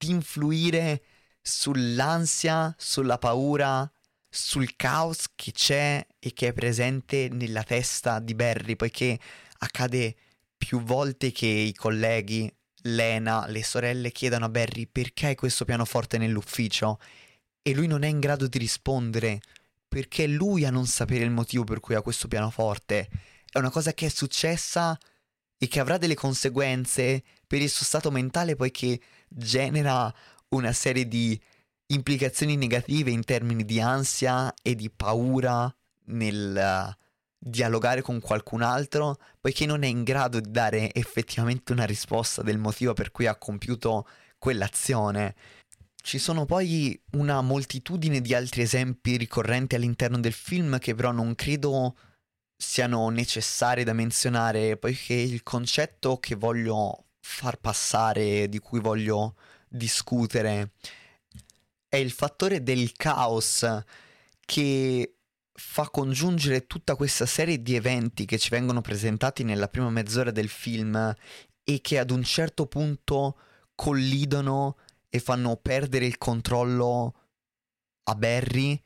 influire 0.05 1.01
sull'ansia, 1.41 2.75
sulla 2.77 3.17
paura, 3.17 3.91
sul 4.29 4.75
caos 4.75 5.25
che 5.33 5.51
c'è 5.51 6.05
e 6.19 6.33
che 6.33 6.49
è 6.49 6.53
presente 6.53 7.29
nella 7.29 7.63
testa 7.63 8.19
di 8.19 8.35
Barry, 8.35 8.75
poiché 8.75 9.19
accade 9.57 10.15
più 10.55 10.83
volte 10.83 11.31
che 11.31 11.47
i 11.47 11.73
colleghi, 11.73 12.53
Lena, 12.83 13.47
le 13.47 13.63
sorelle 13.63 14.11
chiedano 14.11 14.45
a 14.45 14.49
Barry 14.49 14.85
perché 14.85 15.25
hai 15.25 15.35
questo 15.35 15.65
pianoforte 15.65 16.19
nell'ufficio 16.19 16.99
e 17.67 17.73
lui 17.73 17.87
non 17.87 18.03
è 18.03 18.07
in 18.07 18.19
grado 18.19 18.45
di 18.45 18.59
rispondere 18.59 19.41
perché 19.87 20.27
lui 20.27 20.65
a 20.65 20.69
non 20.69 20.85
sapere 20.85 21.23
il 21.23 21.31
motivo 21.31 21.63
per 21.63 21.79
cui 21.79 21.95
ha 21.95 22.03
questo 22.03 22.27
pianoforte. 22.27 23.09
È 23.49 23.57
una 23.57 23.71
cosa 23.71 23.91
che 23.95 24.05
è 24.05 24.09
successa 24.09 24.95
e 25.57 25.67
che 25.67 25.79
avrà 25.79 25.97
delle 25.97 26.13
conseguenze 26.13 27.23
per 27.47 27.63
il 27.63 27.69
suo 27.69 27.83
stato 27.83 28.11
mentale 28.11 28.55
poiché 28.55 28.99
genera 29.27 30.13
una 30.49 30.73
serie 30.73 31.07
di 31.07 31.41
implicazioni 31.87 32.55
negative 32.55 33.09
in 33.09 33.23
termini 33.23 33.65
di 33.65 33.81
ansia 33.81 34.53
e 34.61 34.75
di 34.75 34.91
paura 34.91 35.73
nel 36.05 36.55
uh, 36.55 37.03
dialogare 37.39 38.03
con 38.03 38.19
qualcun 38.19 38.61
altro, 38.61 39.17
poiché 39.41 39.65
non 39.65 39.81
è 39.81 39.87
in 39.87 40.03
grado 40.03 40.39
di 40.39 40.51
dare 40.51 40.93
effettivamente 40.93 41.71
una 41.71 41.85
risposta 41.85 42.43
del 42.43 42.59
motivo 42.59 42.93
per 42.93 43.09
cui 43.09 43.25
ha 43.25 43.35
compiuto 43.35 44.07
quell'azione. 44.37 45.33
Ci 46.05 46.19
sono 46.19 46.45
poi 46.45 47.01
una 47.13 47.41
moltitudine 47.41 48.21
di 48.21 48.35
altri 48.35 48.61
esempi 48.61 49.17
ricorrenti 49.17 49.73
all'interno 49.73 50.19
del 50.19 50.33
film 50.33 50.77
che 50.77 50.93
però 50.93 51.11
non 51.11 51.33
credo 51.33 51.97
siano 52.55 53.09
necessari 53.09 53.83
da 53.83 53.93
menzionare, 53.93 54.77
poiché 54.77 55.15
il 55.15 55.41
concetto 55.41 56.19
che 56.19 56.35
voglio 56.35 57.07
far 57.21 57.57
passare, 57.57 58.47
di 58.49 58.59
cui 58.59 58.79
voglio 58.79 59.35
discutere, 59.67 60.73
è 61.89 61.95
il 61.95 62.11
fattore 62.11 62.61
del 62.61 62.91
caos 62.91 63.65
che 64.45 65.15
fa 65.53 65.89
congiungere 65.89 66.67
tutta 66.67 66.95
questa 66.95 67.25
serie 67.25 67.63
di 67.63 67.73
eventi 67.73 68.25
che 68.25 68.37
ci 68.37 68.49
vengono 68.51 68.81
presentati 68.81 69.43
nella 69.43 69.69
prima 69.69 69.89
mezz'ora 69.89 70.29
del 70.29 70.49
film 70.49 71.15
e 71.63 71.81
che 71.81 71.97
ad 71.97 72.11
un 72.11 72.21
certo 72.21 72.67
punto 72.67 73.39
collidono 73.73 74.77
e 75.15 75.19
fanno 75.19 75.55
perdere 75.55 76.05
il 76.05 76.17
controllo 76.17 77.13
a 78.03 78.15
Barry 78.15 78.81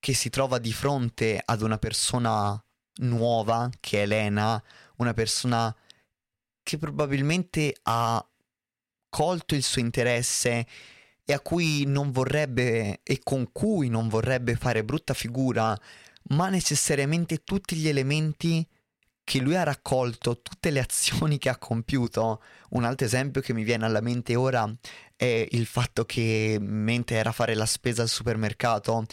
che 0.00 0.14
si 0.14 0.30
trova 0.30 0.58
di 0.58 0.72
fronte 0.72 1.40
ad 1.44 1.60
una 1.60 1.76
persona 1.76 2.58
nuova 3.02 3.70
che 3.80 3.98
è 3.98 4.02
Elena, 4.02 4.62
una 4.96 5.12
persona 5.12 5.74
che 6.62 6.78
probabilmente 6.78 7.76
ha 7.82 8.26
colto 9.10 9.54
il 9.54 9.62
suo 9.62 9.82
interesse 9.82 10.66
e 11.22 11.32
a 11.34 11.40
cui 11.40 11.84
non 11.84 12.10
vorrebbe 12.10 13.00
e 13.02 13.20
con 13.22 13.52
cui 13.52 13.90
non 13.90 14.08
vorrebbe 14.08 14.56
fare 14.56 14.84
brutta 14.84 15.12
figura, 15.12 15.78
ma 16.30 16.48
necessariamente 16.48 17.44
tutti 17.44 17.76
gli 17.76 17.88
elementi 17.88 18.66
che 19.24 19.40
lui 19.40 19.56
ha 19.56 19.62
raccolto, 19.62 20.40
tutte 20.42 20.70
le 20.70 20.80
azioni 20.80 21.38
che 21.38 21.48
ha 21.48 21.56
compiuto. 21.56 22.42
Un 22.70 22.84
altro 22.84 23.06
esempio 23.06 23.40
che 23.40 23.54
mi 23.54 23.64
viene 23.64 23.86
alla 23.86 24.00
mente 24.00 24.36
ora 24.36 24.72
è 25.16 25.46
il 25.50 25.66
fatto 25.66 26.04
che 26.04 26.58
mentre 26.60 27.16
era 27.16 27.30
a 27.30 27.32
fare 27.32 27.54
la 27.54 27.66
spesa 27.66 28.02
al 28.02 28.08
supermercato 28.08 29.06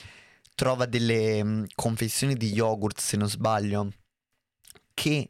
trova 0.54 0.86
delle 0.86 1.44
mh, 1.44 1.68
confezioni 1.76 2.36
di 2.36 2.52
yogurt, 2.52 3.00
se 3.00 3.18
non 3.18 3.30
sbaglio, 3.30 3.92
che 4.94 5.30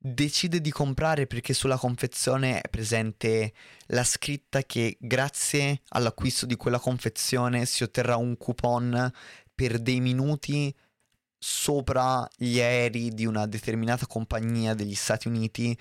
decide 0.00 0.60
di 0.60 0.70
comprare 0.70 1.26
perché 1.26 1.54
sulla 1.54 1.76
confezione 1.76 2.60
è 2.60 2.68
presente 2.68 3.52
la 3.86 4.04
scritta 4.04 4.62
che 4.62 4.96
grazie 5.00 5.82
all'acquisto 5.88 6.46
di 6.46 6.56
quella 6.56 6.78
confezione 6.78 7.66
si 7.66 7.82
otterrà 7.82 8.16
un 8.16 8.36
coupon 8.36 9.10
per 9.54 9.78
dei 9.80 10.00
minuti 10.00 10.74
sopra 11.38 12.28
gli 12.36 12.60
aerei 12.60 13.10
di 13.10 13.24
una 13.26 13.46
determinata 13.46 14.06
compagnia 14.06 14.74
degli 14.74 14.94
Stati 14.94 15.28
Uniti 15.28 15.78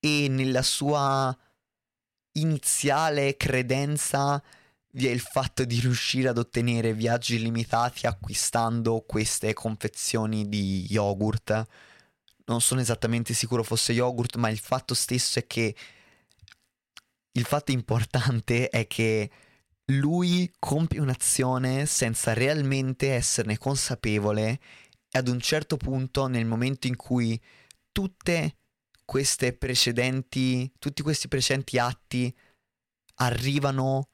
e 0.00 0.26
nella 0.28 0.62
sua 0.62 1.36
iniziale 2.32 3.36
credenza 3.36 4.42
vi 4.92 5.06
è 5.06 5.10
il 5.10 5.20
fatto 5.20 5.64
di 5.64 5.78
riuscire 5.78 6.28
ad 6.28 6.38
ottenere 6.38 6.94
viaggi 6.94 7.38
limitati 7.40 8.06
acquistando 8.06 9.04
queste 9.06 9.52
confezioni 9.52 10.48
di 10.48 10.86
yogurt. 10.88 11.64
Non 12.46 12.60
sono 12.60 12.80
esattamente 12.80 13.32
sicuro 13.32 13.62
fosse 13.62 13.92
yogurt, 13.92 14.36
ma 14.36 14.48
il 14.48 14.58
fatto 14.58 14.94
stesso 14.94 15.38
è 15.38 15.46
che 15.46 15.76
il 17.32 17.44
fatto 17.44 17.70
importante 17.70 18.68
è 18.68 18.88
che 18.88 19.30
lui 19.90 20.50
compie 20.58 21.00
un'azione 21.00 21.86
senza 21.86 22.32
realmente 22.32 23.12
esserne 23.12 23.58
consapevole 23.58 24.60
e 25.10 25.18
ad 25.18 25.28
un 25.28 25.40
certo 25.40 25.76
punto 25.76 26.26
nel 26.26 26.46
momento 26.46 26.86
in 26.86 26.96
cui 26.96 27.40
tutte 27.90 28.56
queste 29.04 29.52
precedenti 29.52 30.70
tutti 30.78 31.02
questi 31.02 31.28
precedenti 31.28 31.78
atti 31.78 32.34
arrivano 33.16 34.08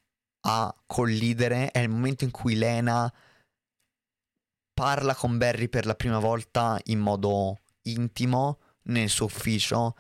a 0.47 0.75
collidere 0.87 1.71
è 1.71 1.81
il 1.81 1.89
momento 1.89 2.25
in 2.25 2.31
cui 2.31 2.55
Lena 2.55 3.13
parla 4.73 5.15
con 5.15 5.37
Barry 5.37 5.69
per 5.69 5.85
la 5.85 5.95
prima 5.95 6.19
volta 6.19 6.79
in 6.85 7.01
modo 7.01 7.61
intimo 7.83 8.61
nel 8.85 9.11
suo 9.11 9.27
ufficio 9.27 9.97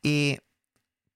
e 0.00 0.44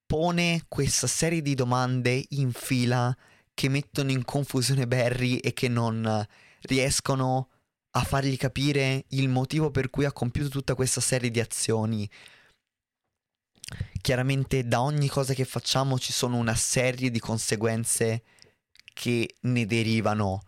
pone 0.07 0.65
questa 0.69 1.07
serie 1.07 1.43
di 1.43 1.55
domande 1.55 2.25
in 2.31 2.53
fila 2.53 3.17
che 3.55 3.69
mettono 3.69 4.11
in 4.11 4.25
confusione 4.25 4.87
Barry 4.87 5.37
e 5.37 5.53
che 5.53 5.69
non 5.69 6.27
riescono 6.63 7.49
a 7.93 8.03
fargli 8.03 8.37
capire 8.37 9.05
il 9.11 9.29
motivo 9.29 9.71
per 9.71 9.89
cui 9.89 10.05
ha 10.05 10.13
compiuto 10.13 10.49
tutta 10.49 10.75
questa 10.75 11.01
serie 11.01 11.31
di 11.31 11.41
azioni. 11.41 12.11
Chiaramente 14.01 14.67
da 14.67 14.83
ogni 14.83 15.09
cosa 15.09 15.33
che 15.33 15.45
facciamo 15.45 15.99
ci 15.99 16.13
sono 16.13 16.37
una 16.37 16.55
serie 16.55 17.11
di 17.11 17.21
conseguenze 17.21 18.25
che 18.93 19.37
ne 19.41 19.67
derivano. 19.67 20.43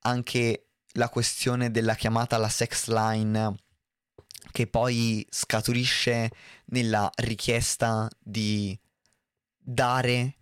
Anche 0.00 0.66
la 0.94 1.08
questione 1.08 1.70
della 1.70 1.94
chiamata 1.94 2.36
alla 2.36 2.48
sex 2.48 2.88
line 2.88 3.54
che 4.50 4.66
poi 4.66 5.24
scaturisce 5.30 6.30
nella 6.66 7.10
richiesta 7.16 8.08
di 8.18 8.78
dare, 9.56 10.38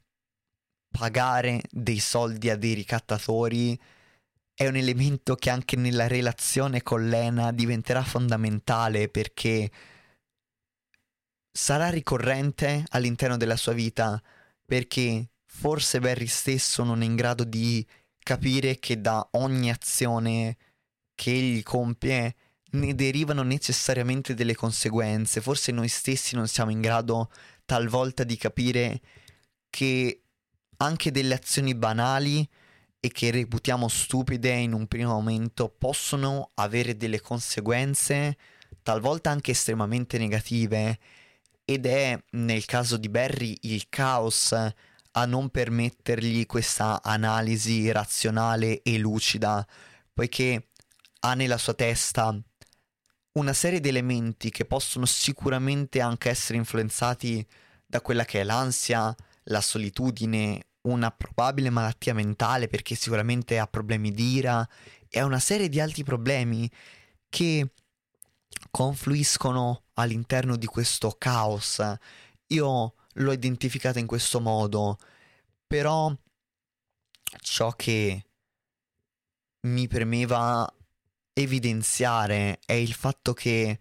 pagare 0.98 1.62
dei 1.70 2.00
soldi 2.00 2.50
a 2.50 2.56
dei 2.56 2.74
ricattatori, 2.74 3.78
è 4.52 4.66
un 4.66 4.74
elemento 4.74 5.36
che 5.36 5.50
anche 5.50 5.76
nella 5.76 6.08
relazione 6.08 6.82
con 6.82 7.08
Lena 7.08 7.52
diventerà 7.52 8.02
fondamentale 8.02 9.08
perché 9.08 9.70
sarà 11.52 11.90
ricorrente 11.90 12.84
all'interno 12.88 13.36
della 13.36 13.56
sua 13.56 13.72
vita 13.72 14.20
perché 14.64 15.30
forse 15.46 16.00
Barry 16.00 16.26
stesso 16.26 16.82
non 16.82 17.02
è 17.02 17.04
in 17.04 17.14
grado 17.14 17.44
di 17.44 17.86
capire 18.18 18.80
che 18.80 19.00
da 19.00 19.26
ogni 19.32 19.70
azione 19.70 20.56
che 21.14 21.30
egli 21.30 21.62
compie 21.62 22.34
ne 22.70 22.94
derivano 22.94 23.42
necessariamente 23.42 24.34
delle 24.34 24.54
conseguenze. 24.54 25.40
Forse 25.40 25.72
noi 25.72 25.88
stessi 25.88 26.34
non 26.34 26.48
siamo 26.48 26.70
in 26.70 26.80
grado 26.80 27.30
talvolta 27.64 28.24
di 28.24 28.36
capire 28.36 29.00
che 29.70 30.24
anche 30.78 31.10
delle 31.10 31.34
azioni 31.34 31.74
banali 31.74 32.48
e 33.00 33.08
che 33.10 33.30
reputiamo 33.30 33.88
stupide 33.88 34.50
in 34.50 34.72
un 34.72 34.86
primo 34.86 35.12
momento 35.12 35.68
possono 35.68 36.50
avere 36.54 36.96
delle 36.96 37.20
conseguenze 37.20 38.36
talvolta 38.82 39.30
anche 39.30 39.52
estremamente 39.52 40.18
negative 40.18 40.98
ed 41.64 41.86
è 41.86 42.20
nel 42.30 42.64
caso 42.64 42.96
di 42.96 43.08
Barry 43.08 43.56
il 43.62 43.88
caos 43.88 44.52
a 44.52 45.26
non 45.26 45.50
permettergli 45.50 46.46
questa 46.46 47.02
analisi 47.02 47.90
razionale 47.90 48.82
e 48.82 48.98
lucida 48.98 49.66
poiché 50.12 50.68
ha 51.20 51.34
nella 51.34 51.58
sua 51.58 51.74
testa 51.74 52.36
una 53.32 53.52
serie 53.52 53.80
di 53.80 53.88
elementi 53.88 54.50
che 54.50 54.64
possono 54.64 55.06
sicuramente 55.06 56.00
anche 56.00 56.28
essere 56.28 56.58
influenzati 56.58 57.46
da 57.86 58.00
quella 58.00 58.24
che 58.24 58.40
è 58.40 58.44
l'ansia, 58.44 59.14
la 59.44 59.60
solitudine, 59.60 60.67
una 60.82 61.10
probabile 61.10 61.70
malattia 61.70 62.14
mentale 62.14 62.68
perché 62.68 62.94
sicuramente 62.94 63.58
ha 63.58 63.66
problemi 63.66 64.12
di 64.12 64.34
ira 64.34 64.66
e 65.08 65.18
ha 65.18 65.24
una 65.24 65.38
serie 65.38 65.68
di 65.68 65.80
altri 65.80 66.04
problemi 66.04 66.70
che 67.28 67.72
confluiscono 68.70 69.84
all'interno 69.94 70.56
di 70.56 70.66
questo 70.66 71.14
caos. 71.18 71.82
Io 72.48 72.94
l'ho 73.12 73.32
identificata 73.32 73.98
in 73.98 74.06
questo 74.06 74.40
modo, 74.40 74.98
però 75.66 76.14
ciò 77.40 77.72
che 77.72 78.24
mi 79.60 79.88
premeva 79.88 80.72
evidenziare 81.32 82.58
è 82.64 82.72
il 82.72 82.92
fatto 82.94 83.32
che 83.32 83.78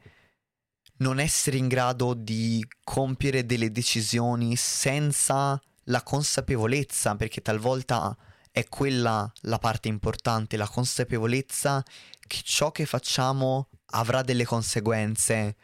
non 0.97 1.19
essere 1.19 1.57
in 1.57 1.67
grado 1.67 2.13
di 2.13 2.65
compiere 2.83 3.45
delle 3.45 3.71
decisioni 3.71 4.55
senza 4.55 5.61
la 5.87 6.01
consapevolezza, 6.03 7.15
perché 7.15 7.41
talvolta 7.41 8.15
è 8.51 8.67
quella 8.67 9.31
la 9.41 9.59
parte 9.59 9.87
importante, 9.87 10.57
la 10.57 10.67
consapevolezza 10.67 11.83
che 12.19 12.41
ciò 12.43 12.71
che 12.71 12.85
facciamo 12.85 13.69
avrà 13.91 14.21
delle 14.21 14.45
conseguenze 14.45 15.55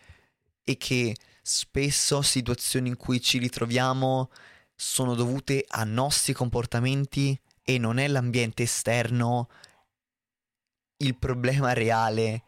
e 0.64 0.78
che 0.78 1.16
spesso 1.42 2.22
situazioni 2.22 2.90
in 2.90 2.98
cui 2.98 3.22
ci 3.22 3.38
ritroviamo 3.38 4.30
sono 4.76 5.14
dovute 5.16 5.66
a 5.68 5.84
nostri 5.84 6.34
comportamenti 6.34 7.40
e 7.62 7.78
non 7.78 7.98
è 7.98 8.08
l'ambiente 8.08 8.64
esterno 8.64 9.50
il 10.98 11.18
problema 11.18 11.74
reale 11.74 12.44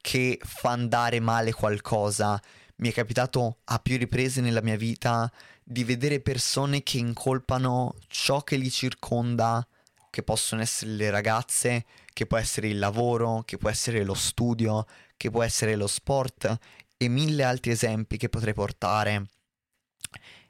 che 0.00 0.38
fa 0.42 0.70
andare 0.70 1.20
male 1.20 1.52
qualcosa. 1.52 2.40
Mi 2.78 2.90
è 2.90 2.92
capitato 2.92 3.60
a 3.64 3.78
più 3.78 3.96
riprese 3.96 4.40
nella 4.40 4.60
mia 4.60 4.76
vita 4.76 5.32
di 5.62 5.82
vedere 5.82 6.20
persone 6.20 6.82
che 6.82 6.98
incolpano 6.98 7.94
ciò 8.06 8.42
che 8.42 8.56
li 8.56 8.70
circonda, 8.70 9.66
che 10.10 10.22
possono 10.22 10.60
essere 10.60 10.90
le 10.92 11.10
ragazze, 11.10 11.86
che 12.12 12.26
può 12.26 12.36
essere 12.36 12.68
il 12.68 12.78
lavoro, 12.78 13.42
che 13.44 13.56
può 13.56 13.70
essere 13.70 14.04
lo 14.04 14.14
studio, 14.14 14.86
che 15.16 15.30
può 15.30 15.42
essere 15.42 15.74
lo 15.74 15.86
sport 15.86 16.58
e 16.98 17.08
mille 17.08 17.44
altri 17.44 17.70
esempi 17.72 18.18
che 18.18 18.28
potrei 18.28 18.54
portare. 18.54 19.26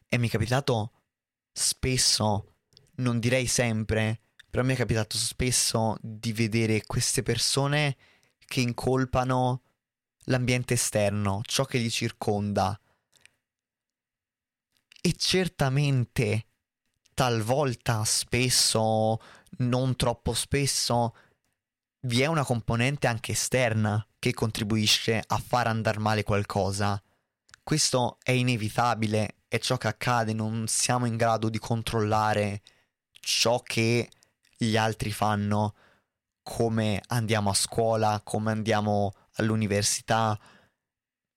E 0.09 0.19
mi 0.19 0.27
è 0.27 0.31
capitato 0.31 0.93
spesso, 1.53 2.55
non 2.97 3.21
direi 3.21 3.47
sempre, 3.47 4.21
però 4.51 4.65
mi 4.65 4.75
è 4.75 4.77
capitato 4.77 5.17
spesso 5.17 5.97
di 6.01 6.33
vedere 6.33 6.83
queste 6.87 7.23
persone 7.23 7.97
che 8.47 8.61
incolpano 8.61 9.63
l'ambiente 10.27 10.75
esterno, 10.75 11.41
ciò 11.45 11.65
che 11.65 11.79
li 11.79 11.91
circonda. 11.91 12.79
E 15.01 15.15
certamente, 15.17 16.47
talvolta, 17.15 18.05
spesso, 18.05 19.21
non 19.59 19.97
troppo 19.97 20.33
spesso, 20.33 21.15
vi 22.01 22.23
è 22.23 22.27
una 22.27 22.45
componente 22.45 23.07
anche 23.07 23.33
esterna 23.33 24.05
che 24.19 24.33
contribuisce 24.35 25.23
a 25.25 25.39
far 25.39 25.67
andare 25.67 25.99
male 25.99 26.23
qualcosa. 26.23 27.01
Questo 27.63 28.19
è 28.23 28.33
inevitabile, 28.33 29.37
è 29.49 29.59
ciò 29.59 29.77
che 29.77 29.89
accade, 29.89 30.33
non 30.33 30.67
siamo 30.69 31.07
in 31.07 31.17
grado 31.17 31.49
di 31.49 31.59
controllare 31.59 32.63
ciò 33.13 33.61
che 33.61 34.09
gli 34.57 34.77
altri 34.77 35.13
fanno, 35.13 35.75
come 36.43 37.03
andiamo 37.09 37.51
a 37.51 37.55
scuola, 37.55 38.21
come 38.23 38.53
andiamo 38.53 39.13
all'università, 39.37 40.39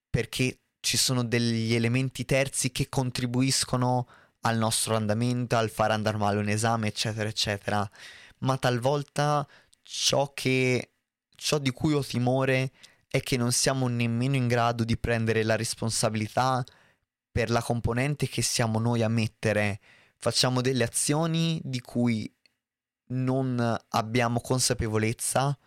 perché 0.09 0.61
ci 0.79 0.97
sono 0.97 1.23
degli 1.23 1.73
elementi 1.73 2.25
terzi 2.25 2.71
che 2.71 2.89
contribuiscono 2.89 4.07
al 4.41 4.57
nostro 4.57 4.95
andamento, 4.95 5.57
al 5.57 5.69
far 5.69 5.91
andare 5.91 6.17
male 6.17 6.39
un 6.39 6.49
esame, 6.49 6.87
eccetera, 6.87 7.27
eccetera. 7.27 7.89
Ma 8.39 8.57
talvolta 8.57 9.47
ciò 9.83 10.31
che 10.33 10.93
ciò 11.35 11.57
di 11.57 11.71
cui 11.71 11.93
ho 11.93 12.03
timore 12.03 12.71
è 13.07 13.21
che 13.21 13.37
non 13.37 13.51
siamo 13.51 13.87
nemmeno 13.87 14.35
in 14.35 14.47
grado 14.47 14.83
di 14.83 14.97
prendere 14.97 15.43
la 15.43 15.55
responsabilità 15.55 16.63
per 17.31 17.49
la 17.49 17.61
componente 17.61 18.27
che 18.27 18.41
siamo 18.41 18.79
noi 18.79 19.01
a 19.01 19.07
mettere. 19.07 19.79
Facciamo 20.17 20.61
delle 20.61 20.83
azioni 20.83 21.59
di 21.63 21.81
cui 21.81 22.31
non 23.11 23.77
abbiamo 23.89 24.39
consapevolezza 24.41 25.57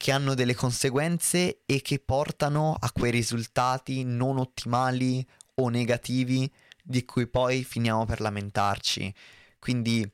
che 0.00 0.12
hanno 0.12 0.32
delle 0.32 0.54
conseguenze 0.54 1.60
e 1.66 1.82
che 1.82 1.98
portano 1.98 2.74
a 2.74 2.90
quei 2.90 3.10
risultati 3.10 4.02
non 4.02 4.38
ottimali 4.38 5.22
o 5.56 5.68
negativi 5.68 6.50
di 6.82 7.04
cui 7.04 7.26
poi 7.26 7.64
finiamo 7.64 8.06
per 8.06 8.22
lamentarci. 8.22 9.14
Quindi 9.58 10.10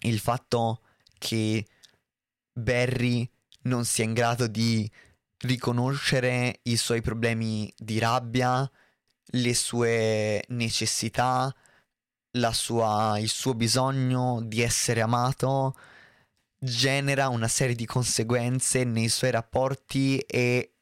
il 0.00 0.18
fatto 0.18 0.82
che 1.16 1.66
Barry 2.52 3.26
non 3.62 3.86
sia 3.86 4.04
in 4.04 4.12
grado 4.12 4.46
di 4.48 4.86
riconoscere 5.38 6.60
i 6.64 6.76
suoi 6.76 7.00
problemi 7.00 7.72
di 7.74 7.98
rabbia, 7.98 8.70
le 9.28 9.54
sue 9.54 10.44
necessità, 10.48 11.56
sua, 12.52 13.18
il 13.18 13.30
suo 13.30 13.54
bisogno 13.54 14.42
di 14.44 14.60
essere 14.60 15.00
amato 15.00 15.74
genera 16.58 17.28
una 17.28 17.48
serie 17.48 17.74
di 17.74 17.86
conseguenze 17.86 18.84
nei 18.84 19.08
suoi 19.08 19.30
rapporti 19.30 20.18
e 20.18 20.72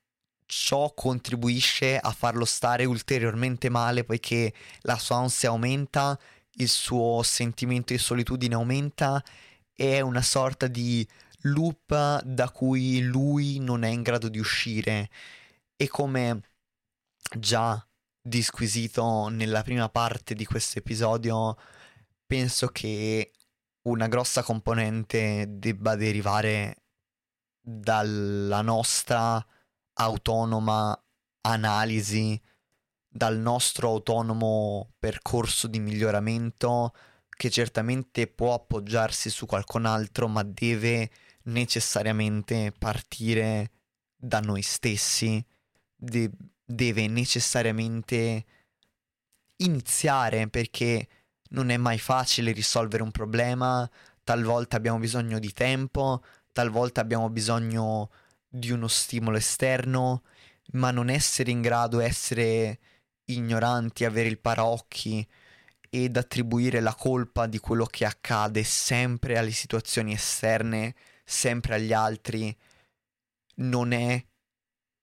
ciò 0.47 0.93
contribuisce 0.95 1.99
a 1.99 2.13
farlo 2.13 2.45
stare 2.45 2.85
ulteriormente 2.85 3.69
male 3.69 4.05
poiché 4.05 4.53
la 4.83 4.97
sua 4.99 5.17
ansia 5.17 5.49
aumenta, 5.51 6.19
il 6.57 6.69
suo 6.69 7.23
sentimento 7.23 7.93
di 7.93 7.99
solitudine 7.99 8.55
aumenta 8.55 9.23
e 9.75 9.97
è 9.97 10.01
una 10.01 10.23
sorta 10.23 10.67
di 10.67 11.07
loop 11.43 12.23
da 12.23 12.51
cui 12.51 13.01
lui 13.03 13.59
non 13.59 13.83
è 13.85 13.89
in 13.89 14.03
grado 14.03 14.29
di 14.29 14.39
uscire. 14.39 15.11
E 15.77 15.89
come 15.89 16.41
già 17.37 17.85
disquisito 18.21 19.29
nella 19.29 19.63
prima 19.63 19.89
parte 19.89 20.35
di 20.35 20.47
questo 20.47 20.79
episodio 20.79 21.57
penso 22.27 22.69
che 22.69 23.33
una 23.85 24.09
grossa 24.09 24.43
componente 24.43 25.47
debba 25.49 25.95
derivare 25.95 26.83
dalla 27.61 28.63
nostra 28.63 29.45
autonoma 29.95 30.99
analisi, 31.43 32.41
dal 33.09 33.39
nostro 33.39 33.89
autonomo 33.89 34.93
percorso 34.99 35.67
di 35.67 35.79
miglioramento 35.79 36.93
che 37.29 37.51
certamente 37.51 38.27
può 38.27 38.55
appoggiarsi 38.55 39.29
su 39.31 39.47
qualcun 39.47 39.87
altro, 39.87 40.29
ma 40.29 40.43
deve 40.43 41.11
necessariamente 41.45 42.73
partire 42.79 43.71
da 44.17 44.41
noi 44.41 44.63
stessi, 44.63 45.45
de- 45.95 46.31
deve 46.65 47.07
necessariamente 47.09 48.45
iniziare 49.57 50.49
perché 50.49 51.07
non 51.51 51.71
è 51.71 51.77
mai 51.77 51.99
facile 51.99 52.53
risolvere 52.53 53.03
un 53.03 53.11
problema, 53.11 53.89
talvolta 54.23 54.77
abbiamo 54.77 54.99
bisogno 54.99 55.39
di 55.39 55.53
tempo, 55.53 56.23
talvolta 56.53 57.01
abbiamo 57.01 57.29
bisogno 57.31 58.11
di 58.49 58.71
uno 58.71 58.89
stimolo 58.89 59.37
esterno, 59.37 60.23
ma 60.73 60.91
non 60.91 61.11
essere 61.11 61.51
in 61.51 61.61
grado, 61.61 62.01
essere 62.01 62.79
ignoranti, 63.27 64.05
avere 64.05 64.29
il 64.29 64.39
paraocchi 64.39 65.27
ed 65.91 66.17
attribuire 66.17 66.81
la 66.81 66.95
colpa 66.95 67.47
di 67.47 67.59
quello 67.59 67.85
che 67.85 68.05
accade 68.05 68.65
sempre 68.65 69.39
alle 69.39 69.53
situazioni 69.53 70.13
esterne, 70.13 70.95
sempre 71.25 71.77
agli 71.77 71.93
altri, 71.93 72.57
non 73.57 73.93
è, 73.93 74.25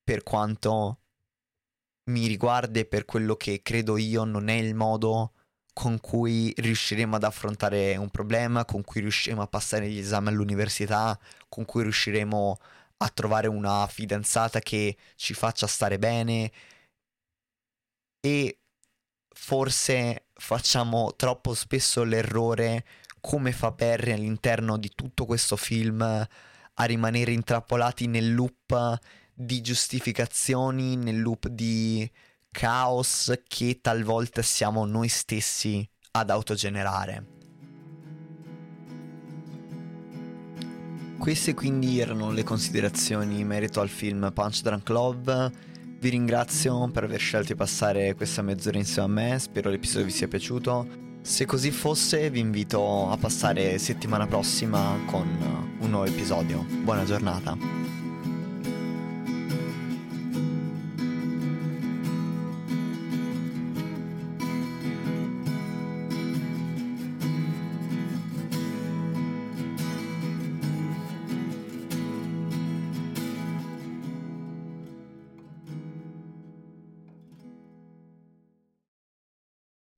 per 0.03 0.23
quanto 0.23 0.99
mi 2.05 2.27
riguarda 2.27 2.79
e 2.79 2.85
per 2.85 3.05
quello 3.05 3.35
che 3.35 3.61
credo 3.61 3.97
io, 3.97 4.23
non 4.23 4.49
è 4.49 4.55
il 4.55 4.75
modo 4.75 5.33
con 5.73 5.99
cui 5.99 6.53
riusciremo 6.55 7.15
ad 7.15 7.23
affrontare 7.23 7.95
un 7.97 8.09
problema, 8.09 8.65
con 8.65 8.83
cui 8.83 9.01
riusciremo 9.01 9.41
a 9.41 9.47
passare 9.47 9.89
gli 9.89 9.99
esami 9.99 10.29
all'università, 10.29 11.17
con 11.49 11.65
cui 11.65 11.83
riusciremo 11.83 12.57
a 12.97 13.09
trovare 13.09 13.47
una 13.47 13.87
fidanzata 13.87 14.59
che 14.59 14.95
ci 15.15 15.33
faccia 15.33 15.67
stare 15.67 15.97
bene. 15.97 16.51
E 18.19 18.59
forse 19.33 20.25
facciamo 20.33 21.13
troppo 21.15 21.53
spesso 21.53 22.03
l'errore 22.03 22.85
come 23.19 23.51
fa 23.51 23.71
Perry 23.71 24.11
all'interno 24.11 24.77
di 24.77 24.91
tutto 24.93 25.25
questo 25.25 25.55
film 25.55 26.01
a 26.01 26.83
rimanere 26.85 27.31
intrappolati 27.31 28.07
nel 28.07 28.33
loop 28.33 28.99
di 29.33 29.61
giustificazioni, 29.61 30.95
nel 30.95 31.21
loop 31.21 31.47
di 31.47 32.09
caos 32.51 33.33
che 33.47 33.79
talvolta 33.81 34.41
siamo 34.41 34.85
noi 34.85 35.07
stessi 35.07 35.87
ad 36.11 36.29
autogenerare. 36.29 37.25
Queste 41.17 41.53
quindi 41.53 41.99
erano 41.99 42.31
le 42.31 42.43
considerazioni 42.43 43.39
in 43.39 43.47
merito 43.47 43.79
al 43.79 43.89
film 43.89 44.31
Punch 44.33 44.61
Drunk 44.61 44.89
Love. 44.89 45.51
Vi 45.99 46.09
ringrazio 46.09 46.89
per 46.89 47.03
aver 47.03 47.19
scelto 47.19 47.53
di 47.53 47.55
passare 47.55 48.15
questa 48.15 48.41
mezz'ora 48.41 48.77
insieme 48.79 49.07
a 49.07 49.29
me, 49.29 49.39
spero 49.39 49.69
l'episodio 49.69 50.05
vi 50.05 50.11
sia 50.11 50.27
piaciuto. 50.27 50.87
Se 51.21 51.45
così 51.45 51.69
fosse 51.69 52.31
vi 52.31 52.39
invito 52.39 53.09
a 53.11 53.17
passare 53.17 53.77
settimana 53.77 54.25
prossima 54.25 54.97
con 55.05 55.27
un 55.79 55.89
nuovo 55.89 56.05
episodio. 56.05 56.65
Buona 56.67 57.05
giornata. 57.05 58.00